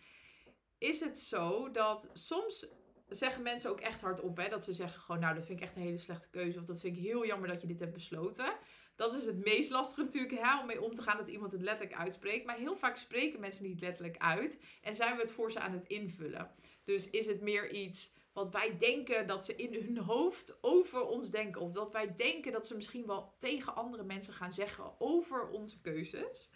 is 0.79 1.01
het 1.01 1.19
zo 1.19 1.71
dat 1.71 2.11
soms 2.13 2.75
zeggen 3.09 3.43
mensen 3.43 3.71
ook 3.71 3.81
echt 3.81 4.01
hardop. 4.01 4.37
Hè? 4.37 4.49
Dat 4.49 4.65
ze 4.65 4.73
zeggen 4.73 5.01
gewoon, 5.01 5.21
nou, 5.21 5.35
dat 5.35 5.47
vind 5.47 5.59
ik 5.59 5.65
echt 5.65 5.77
een 5.77 5.83
hele 5.83 5.97
slechte 5.97 6.31
keuze. 6.31 6.59
Of 6.59 6.65
dat 6.65 6.81
vind 6.81 6.97
ik 6.97 7.03
heel 7.03 7.27
jammer 7.27 7.49
dat 7.49 7.61
je 7.61 7.67
dit 7.67 7.81
hebt 7.81 7.93
besloten. 7.93 8.57
Dat 8.97 9.15
is 9.15 9.25
het 9.25 9.45
meest 9.45 9.71
lastige 9.71 10.03
natuurlijk, 10.03 10.41
hè, 10.43 10.61
om 10.61 10.67
mee 10.67 10.83
om 10.83 10.95
te 10.95 11.03
gaan 11.03 11.17
dat 11.17 11.29
iemand 11.29 11.53
het 11.53 11.63
letterlijk 11.63 11.99
uitspreekt. 11.99 12.47
Maar 12.47 12.57
heel 12.57 12.77
vaak 12.77 12.97
spreken 12.97 13.41
mensen 13.41 13.65
niet 13.65 13.81
letterlijk 13.81 14.19
uit. 14.19 14.61
En 14.83 14.95
zijn 14.95 15.15
we 15.15 15.21
het 15.21 15.33
voor 15.33 15.53
ze 15.53 15.61
aan 15.61 15.73
het 15.73 15.87
invullen. 15.87 16.51
Dus 16.85 17.11
is 17.11 17.27
het 17.27 17.41
meer 17.41 17.71
iets 17.71 18.13
wat 18.33 18.51
wij 18.51 18.77
denken 18.79 19.27
dat 19.27 19.45
ze 19.45 19.57
in 19.57 19.75
hun 19.75 19.99
hoofd 19.99 20.59
over 20.61 21.07
ons 21.07 21.31
denken. 21.31 21.61
Of 21.61 21.73
dat 21.73 21.93
wij 21.93 22.15
denken 22.15 22.53
dat 22.53 22.67
ze 22.67 22.75
misschien 22.75 23.07
wel 23.07 23.35
tegen 23.39 23.75
andere 23.75 24.05
mensen 24.05 24.35
gaan 24.35 24.53
zeggen 24.53 25.01
over 25.01 25.49
onze 25.49 25.81
keuzes. 25.81 26.51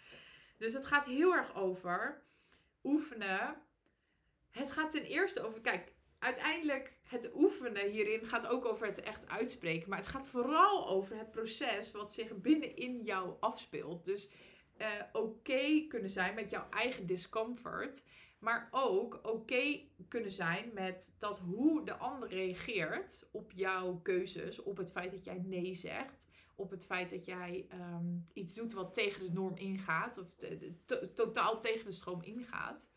Dus 0.57 0.73
het 0.73 0.85
gaat 0.85 1.05
heel 1.05 1.33
erg 1.33 1.55
over 1.55 2.23
oefenen. 2.83 3.61
Het 4.49 4.71
gaat 4.71 4.91
ten 4.91 5.03
eerste 5.03 5.41
over, 5.41 5.61
kijk, 5.61 5.93
uiteindelijk 6.19 6.93
het 7.01 7.31
oefenen 7.35 7.89
hierin 7.89 8.25
gaat 8.25 8.47
ook 8.47 8.65
over 8.65 8.87
het 8.87 9.01
echt 9.01 9.27
uitspreken. 9.27 9.89
Maar 9.89 9.97
het 9.97 10.07
gaat 10.07 10.27
vooral 10.27 10.87
over 10.87 11.17
het 11.17 11.31
proces 11.31 11.91
wat 11.91 12.13
zich 12.13 12.35
binnenin 12.35 13.03
jou 13.03 13.35
afspeelt. 13.39 14.05
Dus 14.05 14.29
uh, 14.81 14.87
oké 15.11 15.85
kunnen 15.87 16.09
zijn 16.09 16.35
met 16.35 16.49
jouw 16.49 16.69
eigen 16.69 17.05
discomfort. 17.05 18.03
Maar 18.39 18.67
ook 18.71 19.19
oké 19.23 19.79
kunnen 20.07 20.31
zijn 20.31 20.71
met 20.73 21.15
dat 21.17 21.39
hoe 21.39 21.85
de 21.85 21.93
ander 21.93 22.29
reageert 22.29 23.27
op 23.31 23.51
jouw 23.51 23.99
keuzes. 24.03 24.61
Op 24.61 24.77
het 24.77 24.91
feit 24.91 25.11
dat 25.11 25.23
jij 25.23 25.41
nee 25.45 25.75
zegt. 25.75 26.27
Op 26.55 26.69
het 26.69 26.85
feit 26.85 27.09
dat 27.09 27.25
jij 27.25 27.67
um, 27.73 28.27
iets 28.33 28.53
doet 28.53 28.73
wat 28.73 28.93
tegen 28.93 29.25
de 29.25 29.31
norm 29.31 29.57
ingaat. 29.57 30.17
Of 30.17 30.35
totaal 31.13 31.61
tegen 31.61 31.85
de 31.85 31.91
stroom 31.91 32.21
ingaat. 32.21 32.89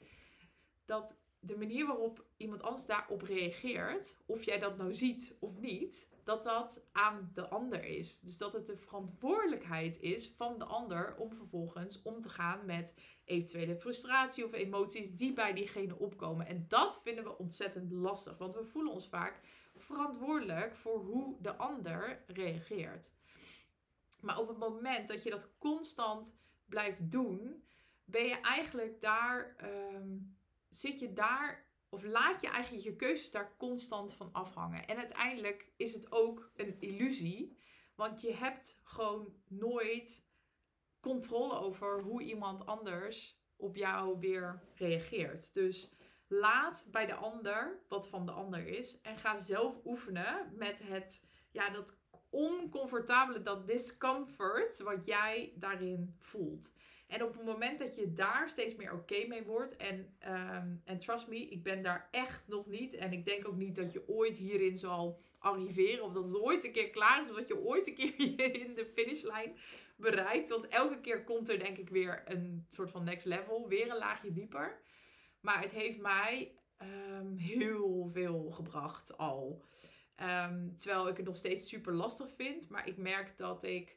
Dat 0.84 1.16
de 1.40 1.56
manier 1.56 1.86
waarop 1.86 2.24
iemand 2.36 2.62
anders 2.62 2.86
daarop 2.86 3.22
reageert, 3.22 4.16
of 4.26 4.42
jij 4.42 4.58
dat 4.58 4.76
nou 4.76 4.94
ziet 4.94 5.36
of 5.38 5.60
niet, 5.60 6.08
dat 6.24 6.44
dat 6.44 6.88
aan 6.92 7.30
de 7.35 7.48
ander 7.48 7.85
is. 7.85 8.20
Dus 8.20 8.38
dat 8.38 8.52
het 8.52 8.66
de 8.66 8.76
verantwoordelijkheid 8.76 10.00
is 10.00 10.32
van 10.37 10.58
de 10.58 10.64
ander 10.64 11.14
om 11.16 11.32
vervolgens 11.32 12.02
om 12.02 12.20
te 12.20 12.28
gaan 12.28 12.66
met 12.66 12.94
eventuele 13.24 13.76
frustratie 13.76 14.44
of 14.44 14.52
emoties 14.52 15.16
die 15.16 15.32
bij 15.32 15.52
diegene 15.52 15.98
opkomen. 15.98 16.46
En 16.46 16.64
dat 16.68 17.00
vinden 17.02 17.24
we 17.24 17.38
ontzettend 17.38 17.92
lastig, 17.92 18.38
want 18.38 18.54
we 18.54 18.64
voelen 18.64 18.92
ons 18.92 19.08
vaak 19.08 19.40
verantwoordelijk 19.76 20.76
voor 20.76 20.98
hoe 20.98 21.37
de 21.40 21.56
ander 21.56 22.24
reageert. 22.26 23.12
Maar 24.20 24.38
op 24.38 24.48
het 24.48 24.58
moment 24.58 25.08
dat 25.08 25.22
je 25.22 25.30
dat 25.30 25.48
constant 25.58 26.37
blijft 26.66 27.11
doen, 27.11 27.64
ben 28.04 28.24
je 28.24 28.40
eigenlijk 28.40 29.00
daar. 29.00 29.54
Ehm, 29.56 30.16
zit 30.68 30.98
je 30.98 31.12
daar, 31.12 31.66
of 31.92 32.05
laat 32.05 32.40
je 32.40 32.48
eigenlijk 32.48 32.85
je 32.85 32.96
keuzes 32.96 33.31
daar 33.31 33.57
constant 33.57 34.14
van 34.14 34.33
afhangen. 34.33 34.87
En 34.87 34.96
uiteindelijk 34.96 35.72
is 35.76 35.94
het 35.94 36.12
ook 36.12 36.50
een 36.57 36.76
illusie, 36.81 37.59
want 37.94 38.20
je 38.20 38.35
hebt 38.35 38.81
gewoon 38.83 39.35
nooit 39.48 40.26
controle 41.00 41.55
over 41.55 42.02
hoe 42.02 42.22
iemand 42.22 42.66
anders 42.66 43.40
op 43.57 43.76
jou 43.76 44.18
weer 44.18 44.62
reageert. 44.74 45.55
Dus 45.55 45.92
laat 46.26 46.88
bij 46.90 47.07
de 47.07 47.14
ander 47.14 47.85
wat 47.88 48.09
van 48.09 48.26
de 48.26 48.33
ander 48.33 48.66
is 48.66 49.00
en 49.00 49.18
ga 49.18 49.38
zelf 49.38 49.81
oefenen 49.85 50.52
met 50.55 50.83
het, 50.83 51.24
ja, 51.50 51.70
dat 51.70 51.96
oncomfortabele, 52.31 53.42
dat 53.42 53.66
discomfort 53.66 54.78
wat 54.78 55.07
jij 55.07 55.52
daarin 55.57 56.16
voelt. 56.18 56.72
En 57.12 57.22
op 57.22 57.33
het 57.33 57.44
moment 57.44 57.79
dat 57.79 57.94
je 57.94 58.12
daar 58.12 58.48
steeds 58.48 58.75
meer 58.75 58.92
oké 58.92 59.27
mee 59.27 59.42
wordt. 59.42 59.77
En, 59.77 60.16
um, 60.27 60.83
en 60.85 60.98
trust 60.98 61.29
me, 61.29 61.48
ik 61.48 61.62
ben 61.62 61.83
daar 61.83 62.09
echt 62.11 62.48
nog 62.48 62.66
niet. 62.66 62.94
En 62.94 63.12
ik 63.12 63.25
denk 63.25 63.48
ook 63.48 63.57
niet 63.57 63.77
dat 63.77 63.92
je 63.92 64.09
ooit 64.09 64.38
hierin 64.38 64.79
zal 64.79 65.20
arriveren. 65.38 66.05
Of 66.05 66.12
dat 66.12 66.25
het 66.25 66.40
ooit 66.40 66.64
een 66.64 66.72
keer 66.72 66.90
klaar 66.90 67.22
is. 67.22 67.31
Of 67.31 67.37
dat 67.37 67.48
je 67.48 67.64
ooit 67.64 67.87
een 67.87 67.94
keer 67.94 68.18
in 68.66 68.75
de 68.75 68.90
finishlijn 68.94 69.57
bereikt. 69.96 70.48
Want 70.48 70.68
elke 70.68 71.01
keer 71.01 71.25
komt 71.25 71.48
er 71.48 71.59
denk 71.59 71.79
ik 71.79 71.88
weer 71.88 72.22
een 72.25 72.66
soort 72.68 72.90
van 72.90 73.05
next 73.05 73.27
level. 73.27 73.68
Weer 73.68 73.90
een 73.90 73.98
laagje 73.98 74.33
dieper. 74.33 74.81
Maar 75.40 75.61
het 75.61 75.72
heeft 75.72 75.98
mij 75.98 76.53
um, 76.83 77.37
heel 77.37 78.09
veel 78.12 78.51
gebracht 78.51 79.16
al. 79.16 79.64
Um, 80.22 80.77
terwijl 80.77 81.09
ik 81.09 81.16
het 81.16 81.27
nog 81.27 81.37
steeds 81.37 81.68
super 81.68 81.94
lastig 81.94 82.33
vind. 82.33 82.68
Maar 82.68 82.88
ik 82.88 82.96
merk 82.96 83.37
dat 83.37 83.62
ik 83.62 83.96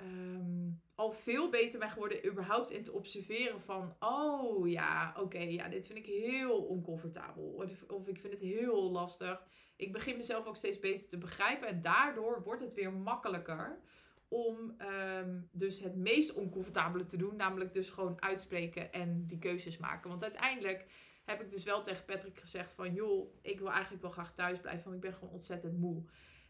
um, 0.00 0.80
al 0.94 1.12
veel 1.12 1.50
beter 1.50 1.78
ben 1.78 1.90
geworden 1.90 2.26
überhaupt 2.26 2.70
in 2.70 2.82
te 2.82 2.92
observeren 2.92 3.60
van... 3.60 3.96
Oh 3.98 4.68
ja, 4.68 5.14
oké, 5.18 5.38
ja, 5.38 5.68
dit 5.68 5.86
vind 5.86 5.98
ik 5.98 6.06
heel 6.06 6.62
oncomfortabel. 6.62 7.66
Of, 7.88 8.08
ik 8.08 8.20
vind 8.20 8.32
het 8.32 8.42
heel 8.42 8.90
lastig. 8.90 9.42
Ik 9.76 9.92
begin 9.92 10.16
mezelf 10.16 10.46
ook 10.46 10.56
steeds 10.56 10.78
beter 10.78 11.08
te 11.08 11.18
begrijpen. 11.18 11.68
En 11.68 11.80
daardoor 11.80 12.42
wordt 12.42 12.62
het 12.62 12.74
weer 12.74 12.92
makkelijker 12.92 13.80
om 14.28 14.76
um, 14.80 15.48
dus 15.52 15.80
het 15.80 15.96
meest 15.96 16.32
oncomfortabele 16.32 17.06
te 17.06 17.16
doen. 17.16 17.36
Namelijk 17.36 17.72
dus 17.72 17.90
gewoon 17.90 18.22
uitspreken 18.22 18.92
en 18.92 19.26
die 19.26 19.38
keuzes 19.38 19.76
maken. 19.76 20.08
Want 20.08 20.22
uiteindelijk 20.22 20.86
heb 21.24 21.40
ik 21.40 21.50
dus 21.50 21.64
wel 21.64 21.82
tegen 21.82 22.04
Patrick 22.04 22.38
gezegd 22.38 22.72
van... 22.72 22.94
joh, 22.94 23.34
ik 23.42 23.58
wil 23.58 23.70
eigenlijk 23.70 24.02
wel 24.02 24.10
graag 24.10 24.34
thuis 24.34 24.60
blijven, 24.60 24.84
want 24.84 24.96
ik 24.96 25.02
ben 25.02 25.12
gewoon 25.12 25.32
ontzettend 25.32 25.78
moe. 25.78 26.04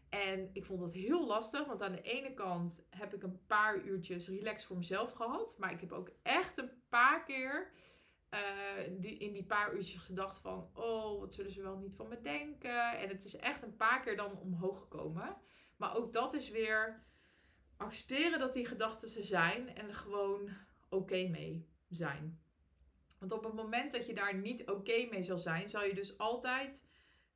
En 0.09 0.49
ik 0.53 0.65
vond 0.65 0.79
dat 0.79 0.93
heel 0.93 1.27
lastig, 1.27 1.65
want 1.65 1.81
aan 1.81 1.91
de 1.91 2.01
ene 2.01 2.33
kant 2.33 2.87
heb 2.89 3.13
ik 3.13 3.23
een 3.23 3.45
paar 3.45 3.83
uurtjes 3.83 4.27
relax 4.27 4.65
voor 4.65 4.77
mezelf 4.77 5.11
gehad. 5.11 5.55
Maar 5.57 5.71
ik 5.71 5.79
heb 5.79 5.91
ook 5.91 6.11
echt 6.23 6.57
een 6.57 6.71
paar 6.89 7.23
keer 7.23 7.71
die, 8.89 9.17
in 9.17 9.33
die 9.33 9.45
paar 9.45 9.73
uurtjes 9.73 10.01
gedacht 10.01 10.39
van... 10.39 10.69
Oh, 10.73 11.19
wat 11.19 11.33
zullen 11.33 11.51
ze 11.51 11.61
wel 11.61 11.77
niet 11.77 11.95
van 11.95 12.07
me 12.07 12.21
denken? 12.21 12.97
En 12.97 13.09
het 13.09 13.25
is 13.25 13.35
echt 13.35 13.63
een 13.63 13.75
paar 13.75 14.01
keer 14.01 14.15
dan 14.15 14.39
omhoog 14.39 14.79
gekomen. 14.79 15.35
Maar 15.77 15.95
ook 15.95 16.13
dat 16.13 16.33
is 16.33 16.49
weer 16.49 17.03
accepteren 17.77 18.39
dat 18.39 18.53
die 18.53 18.65
gedachten 18.65 19.09
ze 19.09 19.23
zijn 19.23 19.75
en 19.75 19.87
er 19.87 19.95
gewoon 19.95 20.49
oké 20.89 21.27
mee 21.27 21.69
zijn. 21.89 22.41
Want 23.19 23.31
op 23.31 23.43
het 23.43 23.53
moment 23.53 23.91
dat 23.91 24.05
je 24.05 24.13
daar 24.13 24.35
niet 24.35 24.69
oké 24.69 25.07
mee 25.09 25.23
zal 25.23 25.37
zijn, 25.37 25.69
zal 25.69 25.83
je 25.83 25.93
dus 25.93 26.17
altijd 26.17 26.87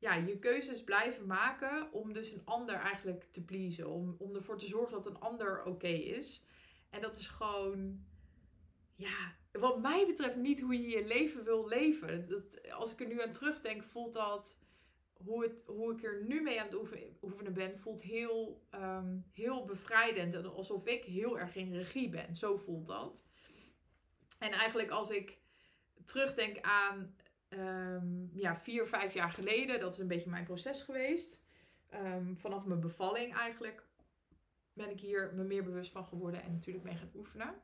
ja, 0.01 0.13
je 0.13 0.39
keuzes 0.39 0.83
blijven 0.83 1.25
maken 1.25 1.91
om 1.91 2.13
dus 2.13 2.31
een 2.31 2.45
ander 2.45 2.75
eigenlijk 2.75 3.23
te 3.23 3.43
pleasen. 3.43 3.89
Om, 3.89 4.15
om 4.17 4.35
ervoor 4.35 4.57
te 4.57 4.67
zorgen 4.67 4.91
dat 4.91 5.05
een 5.05 5.19
ander 5.19 5.63
oké 5.63 5.87
is. 5.87 6.45
En 6.89 7.01
dat 7.01 7.15
is 7.15 7.27
gewoon, 7.27 8.05
ja, 8.95 9.35
wat 9.51 9.81
mij 9.81 10.05
betreft 10.05 10.35
niet 10.35 10.61
hoe 10.61 10.81
je 10.81 10.97
je 10.97 11.05
leven 11.05 11.43
wil 11.43 11.67
leven. 11.67 12.27
Dat, 12.27 12.71
als 12.71 12.91
ik 12.91 12.99
er 12.99 13.07
nu 13.07 13.21
aan 13.21 13.31
terugdenk, 13.31 13.83
voelt 13.83 14.13
dat, 14.13 14.59
hoe, 15.13 15.43
het, 15.43 15.53
hoe 15.65 15.93
ik 15.93 16.03
er 16.03 16.23
nu 16.27 16.41
mee 16.41 16.59
aan 16.61 16.67
het 16.67 17.15
oefenen 17.21 17.53
ben, 17.53 17.77
voelt 17.77 18.01
heel, 18.01 18.63
um, 18.75 19.25
heel 19.33 19.65
bevrijdend. 19.65 20.35
En 20.35 20.53
alsof 20.53 20.85
ik 20.85 21.03
heel 21.03 21.39
erg 21.39 21.55
in 21.55 21.73
regie 21.73 22.09
ben. 22.09 22.35
Zo 22.35 22.57
voelt 22.57 22.87
dat. 22.87 23.25
En 24.39 24.51
eigenlijk 24.51 24.89
als 24.89 25.09
ik 25.09 25.37
terugdenk 26.05 26.59
aan 26.61 27.15
um, 27.53 28.29
ja, 28.33 28.57
vier, 28.57 28.87
vijf 28.87 29.13
jaar 29.13 29.31
geleden. 29.31 29.79
Dat 29.79 29.93
is 29.93 29.99
een 29.99 30.07
beetje 30.07 30.29
mijn 30.29 30.45
proces 30.45 30.81
geweest. 30.81 31.39
Um, 31.93 32.37
vanaf 32.37 32.65
mijn 32.65 32.79
bevalling 32.79 33.35
eigenlijk 33.35 33.83
ben 34.73 34.89
ik 34.89 34.99
hier 34.99 35.33
me 35.35 35.43
meer 35.43 35.63
bewust 35.63 35.91
van 35.91 36.05
geworden 36.05 36.43
en 36.43 36.51
natuurlijk 36.51 36.85
mee 36.85 36.95
gaan 36.95 37.11
oefenen. 37.15 37.55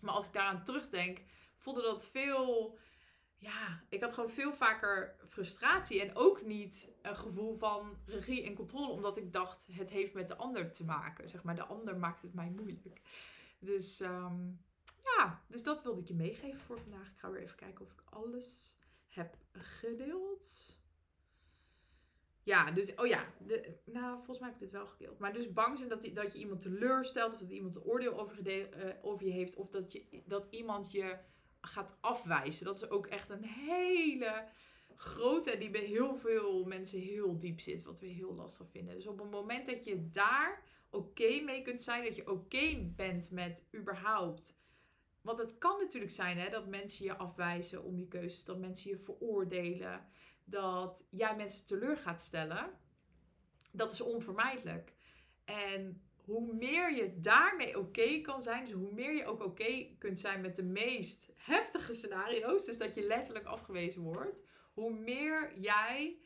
Maar 0.00 0.14
als 0.14 0.26
ik 0.26 0.32
daaraan 0.32 0.64
terugdenk, 0.64 1.22
voelde 1.56 1.82
dat 1.82 2.08
veel. 2.08 2.78
Ja, 3.36 3.82
ik 3.88 4.00
had 4.00 4.14
gewoon 4.14 4.30
veel 4.30 4.52
vaker 4.52 5.16
frustratie 5.28 6.00
en 6.00 6.16
ook 6.16 6.46
niet 6.46 6.92
een 7.02 7.16
gevoel 7.16 7.54
van 7.54 7.96
regie 8.06 8.44
en 8.44 8.54
controle, 8.54 8.88
omdat 8.92 9.16
ik 9.16 9.32
dacht 9.32 9.68
het 9.70 9.90
heeft 9.90 10.14
met 10.14 10.28
de 10.28 10.36
ander 10.36 10.72
te 10.72 10.84
maken. 10.84 11.28
Zeg 11.28 11.42
maar, 11.42 11.54
de 11.54 11.64
ander 11.64 11.96
maakt 11.96 12.22
het 12.22 12.34
mij 12.34 12.50
moeilijk. 12.50 13.00
Dus 13.58 14.00
um, 14.00 14.60
ja, 15.02 15.42
dus 15.48 15.62
dat 15.62 15.82
wilde 15.82 16.00
ik 16.00 16.08
je 16.08 16.14
meegeven 16.14 16.60
voor 16.60 16.80
vandaag. 16.80 17.06
Ik 17.06 17.18
ga 17.18 17.30
weer 17.30 17.42
even 17.42 17.56
kijken 17.56 17.84
of 17.84 17.92
ik 17.92 18.02
alles 18.04 18.76
heb 19.14 19.36
gedeeld. 19.52 20.80
Ja, 22.44 22.70
dus, 22.70 22.94
oh 22.94 23.06
ja, 23.06 23.32
de, 23.46 23.76
nou, 23.84 24.16
volgens 24.16 24.38
mij 24.38 24.48
heb 24.48 24.56
ik 24.56 24.62
dit 24.62 24.70
wel 24.70 24.86
gedeeld. 24.86 25.18
Maar 25.18 25.32
dus 25.32 25.52
bang 25.52 25.76
zijn 25.76 25.88
dat, 25.88 26.02
die, 26.02 26.12
dat 26.12 26.32
je 26.32 26.38
iemand 26.38 26.60
teleurstelt, 26.60 27.32
of 27.32 27.40
dat 27.40 27.50
iemand 27.50 27.76
een 27.76 27.82
oordeel 27.82 28.20
over, 28.20 28.46
uh, 28.46 28.94
over 29.02 29.26
je 29.26 29.32
heeft, 29.32 29.54
of 29.54 29.68
dat, 29.68 29.92
je, 29.92 30.22
dat 30.26 30.46
iemand 30.50 30.92
je 30.92 31.18
gaat 31.60 31.98
afwijzen. 32.00 32.64
Dat 32.64 32.76
is 32.76 32.90
ook 32.90 33.06
echt 33.06 33.30
een 33.30 33.44
hele 33.44 34.48
grote, 34.96 35.58
die 35.58 35.70
bij 35.70 35.84
heel 35.84 36.16
veel 36.16 36.64
mensen 36.64 36.98
heel 36.98 37.38
diep 37.38 37.60
zit, 37.60 37.82
wat 37.82 38.00
we 38.00 38.06
heel 38.06 38.34
lastig 38.34 38.70
vinden. 38.70 38.94
Dus 38.94 39.06
op 39.06 39.18
het 39.18 39.30
moment 39.30 39.66
dat 39.66 39.84
je 39.84 40.10
daar 40.10 40.62
oké 40.90 41.40
mee 41.40 41.62
kunt 41.62 41.82
zijn, 41.82 42.04
dat 42.04 42.16
je 42.16 42.30
oké 42.30 42.92
bent 42.96 43.30
met 43.30 43.64
überhaupt 43.74 44.60
want 45.22 45.38
het 45.38 45.58
kan 45.58 45.78
natuurlijk 45.78 46.12
zijn 46.12 46.38
hè, 46.38 46.50
dat 46.50 46.66
mensen 46.66 47.04
je 47.04 47.16
afwijzen 47.16 47.84
om 47.84 47.98
je 47.98 48.08
keuzes, 48.08 48.44
dat 48.44 48.58
mensen 48.58 48.90
je 48.90 48.98
veroordelen, 48.98 50.06
dat 50.44 51.06
jij 51.10 51.36
mensen 51.36 51.64
teleur 51.64 51.96
gaat 51.96 52.20
stellen. 52.20 52.70
Dat 53.72 53.92
is 53.92 54.00
onvermijdelijk. 54.00 54.92
En 55.44 56.02
hoe 56.24 56.54
meer 56.54 56.94
je 56.94 57.20
daarmee 57.20 57.78
oké 57.78 58.20
kan 58.20 58.42
zijn, 58.42 58.64
dus 58.64 58.74
hoe 58.74 58.92
meer 58.92 59.14
je 59.16 59.26
ook 59.26 59.44
oké 59.44 59.86
kunt 59.98 60.18
zijn 60.18 60.40
met 60.40 60.56
de 60.56 60.62
meest 60.62 61.32
heftige 61.36 61.94
scenario's, 61.94 62.64
dus 62.64 62.78
dat 62.78 62.94
je 62.94 63.06
letterlijk 63.06 63.46
afgewezen 63.46 64.02
wordt, 64.02 64.42
hoe 64.72 64.92
meer 64.92 65.58
jij 65.58 66.16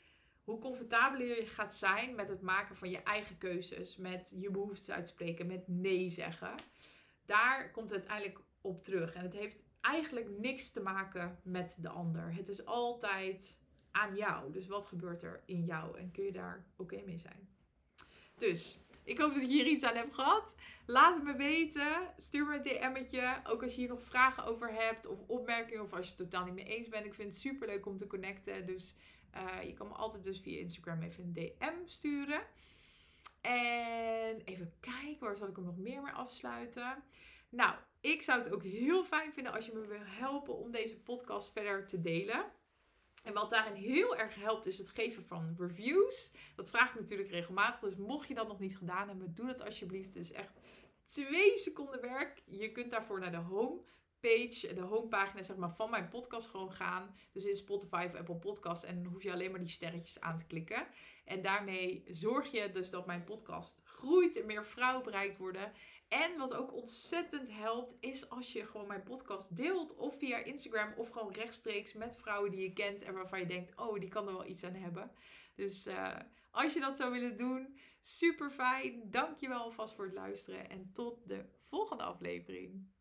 hoe 0.47 0.59
comfortabeler 0.59 1.27
je 1.27 1.47
gaat 1.47 1.75
zijn 1.75 2.15
met 2.15 2.29
het 2.29 2.41
maken 2.41 2.77
van 2.77 2.91
je 2.91 3.03
eigen 3.03 3.39
keuzes, 3.39 3.97
met 3.97 4.35
je 4.39 4.51
behoeftes 4.51 4.91
uitspreken, 4.91 5.47
met 5.47 5.69
nee 5.69 6.11
zeggen, 6.11 6.55
daar 7.25 7.71
komt 7.71 7.89
het 7.89 7.99
uiteindelijk 7.99 8.46
op 8.67 8.83
terug. 8.83 9.15
En 9.15 9.23
het 9.23 9.33
heeft 9.33 9.59
eigenlijk 9.81 10.39
niks 10.39 10.71
te 10.71 10.81
maken 10.81 11.39
met 11.43 11.77
de 11.81 11.89
ander. 11.89 12.35
Het 12.35 12.49
is 12.49 12.65
altijd 12.65 13.59
aan 13.91 14.17
jou. 14.17 14.53
Dus 14.53 14.67
wat 14.67 14.87
gebeurt 14.87 15.23
er 15.23 15.43
in 15.47 15.65
jou 15.65 15.99
en 15.99 16.11
kun 16.11 16.25
je 16.25 16.33
daar 16.33 16.67
oké 16.77 17.03
mee 17.05 17.19
zijn? 17.19 17.49
Dus 18.37 18.79
ik 19.05 19.19
hoop 19.19 19.35
dat 19.35 19.43
je 19.43 19.49
hier 19.49 19.67
iets 19.67 19.85
aan 19.85 19.97
hebt 19.97 20.15
gehad. 20.15 20.57
Laat 20.87 21.15
het 21.15 21.25
me 21.25 21.37
weten. 21.37 22.15
Stuur 22.19 22.47
me 22.47 22.55
een 22.55 22.63
DM'tje. 22.63 23.41
Ook 23.45 23.63
als 23.63 23.75
je 23.75 23.81
hier 23.81 23.89
nog 23.89 24.03
vragen 24.03 24.45
over 24.45 24.73
hebt 24.73 25.07
of 25.07 25.19
opmerkingen 25.27 25.83
of 25.83 25.93
als 25.93 26.05
je 26.05 26.15
het 26.17 26.31
totaal 26.31 26.45
niet 26.45 26.55
mee 26.55 26.65
eens 26.65 26.89
bent. 26.89 27.07
Ik 27.07 27.15
vind 27.15 27.29
het 27.29 27.39
super 27.39 27.69
leuk 27.69 27.87
om 27.87 27.97
te 27.97 28.07
connecten. 28.07 28.67
Dus 28.67 28.95
uh, 29.35 29.63
je 29.63 29.73
kan 29.73 29.89
me 29.89 29.95
altijd 29.95 30.25
dus 30.25 30.41
via 30.41 30.59
Instagram 30.59 31.03
even 31.03 31.25
een 31.25 31.33
DM 31.33 31.75
sturen. 31.85 32.41
En 33.41 34.41
even 34.45 34.73
kijken, 34.81 35.27
waar 35.27 35.37
zal 35.37 35.49
ik 35.49 35.57
hem 35.57 35.65
nog 35.65 35.79
meer 35.79 36.03
mee 36.03 36.13
afsluiten? 36.13 37.03
Nou, 37.49 37.75
ik 38.01 38.23
zou 38.23 38.39
het 38.39 38.53
ook 38.53 38.63
heel 38.63 39.05
fijn 39.05 39.33
vinden 39.33 39.53
als 39.53 39.67
je 39.67 39.73
me 39.73 39.87
wil 39.87 39.99
helpen 40.03 40.57
om 40.57 40.71
deze 40.71 41.01
podcast 41.01 41.53
verder 41.53 41.87
te 41.87 42.01
delen. 42.01 42.45
En 43.23 43.33
wat 43.33 43.51
daarin 43.51 43.75
heel 43.75 44.17
erg 44.17 44.35
helpt 44.35 44.67
is 44.67 44.79
het 44.79 44.89
geven 44.89 45.25
van 45.25 45.55
reviews. 45.59 46.33
Dat 46.57 46.69
vraag 46.69 46.91
ik 46.91 47.01
natuurlijk 47.01 47.31
regelmatig. 47.31 47.81
Dus 47.81 47.97
mocht 47.97 48.29
je 48.29 48.35
dat 48.35 48.49
nog 48.49 48.59
niet 48.59 48.77
gedaan 48.77 49.09
hebben, 49.09 49.35
doe 49.35 49.47
dat 49.47 49.65
alsjeblieft. 49.65 50.15
Het 50.15 50.25
is 50.25 50.33
echt 50.33 50.61
twee 51.07 51.57
seconden 51.57 52.01
werk. 52.01 52.43
Je 52.45 52.73
kunt 52.73 52.91
daarvoor 52.91 53.21
naar 53.21 53.31
de 53.31 53.37
home 53.37 53.81
page, 54.21 54.75
de 54.75 54.81
homepagina 54.81 55.43
zeg 55.43 55.57
maar, 55.57 55.75
van 55.75 55.91
mijn 55.91 56.09
podcast 56.09 56.49
gewoon 56.49 56.73
gaan. 56.73 57.15
Dus 57.33 57.45
in 57.45 57.57
Spotify 57.57 58.05
of 58.09 58.15
Apple 58.15 58.37
Podcast. 58.37 58.83
En 58.83 59.03
dan 59.03 59.13
hoef 59.13 59.23
je 59.23 59.33
alleen 59.33 59.51
maar 59.51 59.61
die 59.61 59.69
sterretjes 59.69 60.21
aan 60.21 60.37
te 60.37 60.47
klikken. 60.47 60.87
En 61.25 61.43
daarmee 61.43 62.05
zorg 62.11 62.51
je 62.51 62.71
dus 62.71 62.91
dat 62.91 63.07
mijn 63.07 63.25
podcast 63.25 63.83
groeit 63.85 64.41
en 64.41 64.47
meer 64.47 64.67
vrouwen 64.67 65.05
bereikt 65.05 65.37
worden. 65.37 65.73
En 66.09 66.39
wat 66.39 66.55
ook 66.55 66.73
ontzettend 66.73 67.51
helpt, 67.53 67.97
is 68.01 68.31
als 68.31 68.53
je 68.53 68.67
gewoon 68.67 68.87
mijn 68.87 69.03
podcast 69.03 69.57
deelt. 69.57 69.97
Of 69.97 70.19
via 70.19 70.37
Instagram 70.37 70.93
of 70.97 71.09
gewoon 71.09 71.33
rechtstreeks 71.33 71.93
met 71.93 72.17
vrouwen 72.17 72.51
die 72.51 72.61
je 72.61 72.73
kent. 72.73 73.03
En 73.03 73.15
waarvan 73.15 73.39
je 73.39 73.47
denkt, 73.47 73.77
oh, 73.77 74.01
die 74.01 74.09
kan 74.09 74.27
er 74.27 74.33
wel 74.33 74.47
iets 74.47 74.65
aan 74.65 74.75
hebben. 74.75 75.11
Dus 75.55 75.87
uh, 75.87 76.17
als 76.51 76.75
je 76.75 76.81
dat 76.81 76.97
zou 76.97 77.13
willen 77.13 77.37
doen, 77.37 77.79
super 78.01 78.51
fijn. 78.51 79.11
Dankjewel 79.11 79.61
alvast 79.61 79.95
voor 79.95 80.05
het 80.05 80.15
luisteren. 80.15 80.71
En 80.71 80.91
tot 80.93 81.29
de 81.29 81.45
volgende 81.63 82.03
aflevering. 82.03 82.95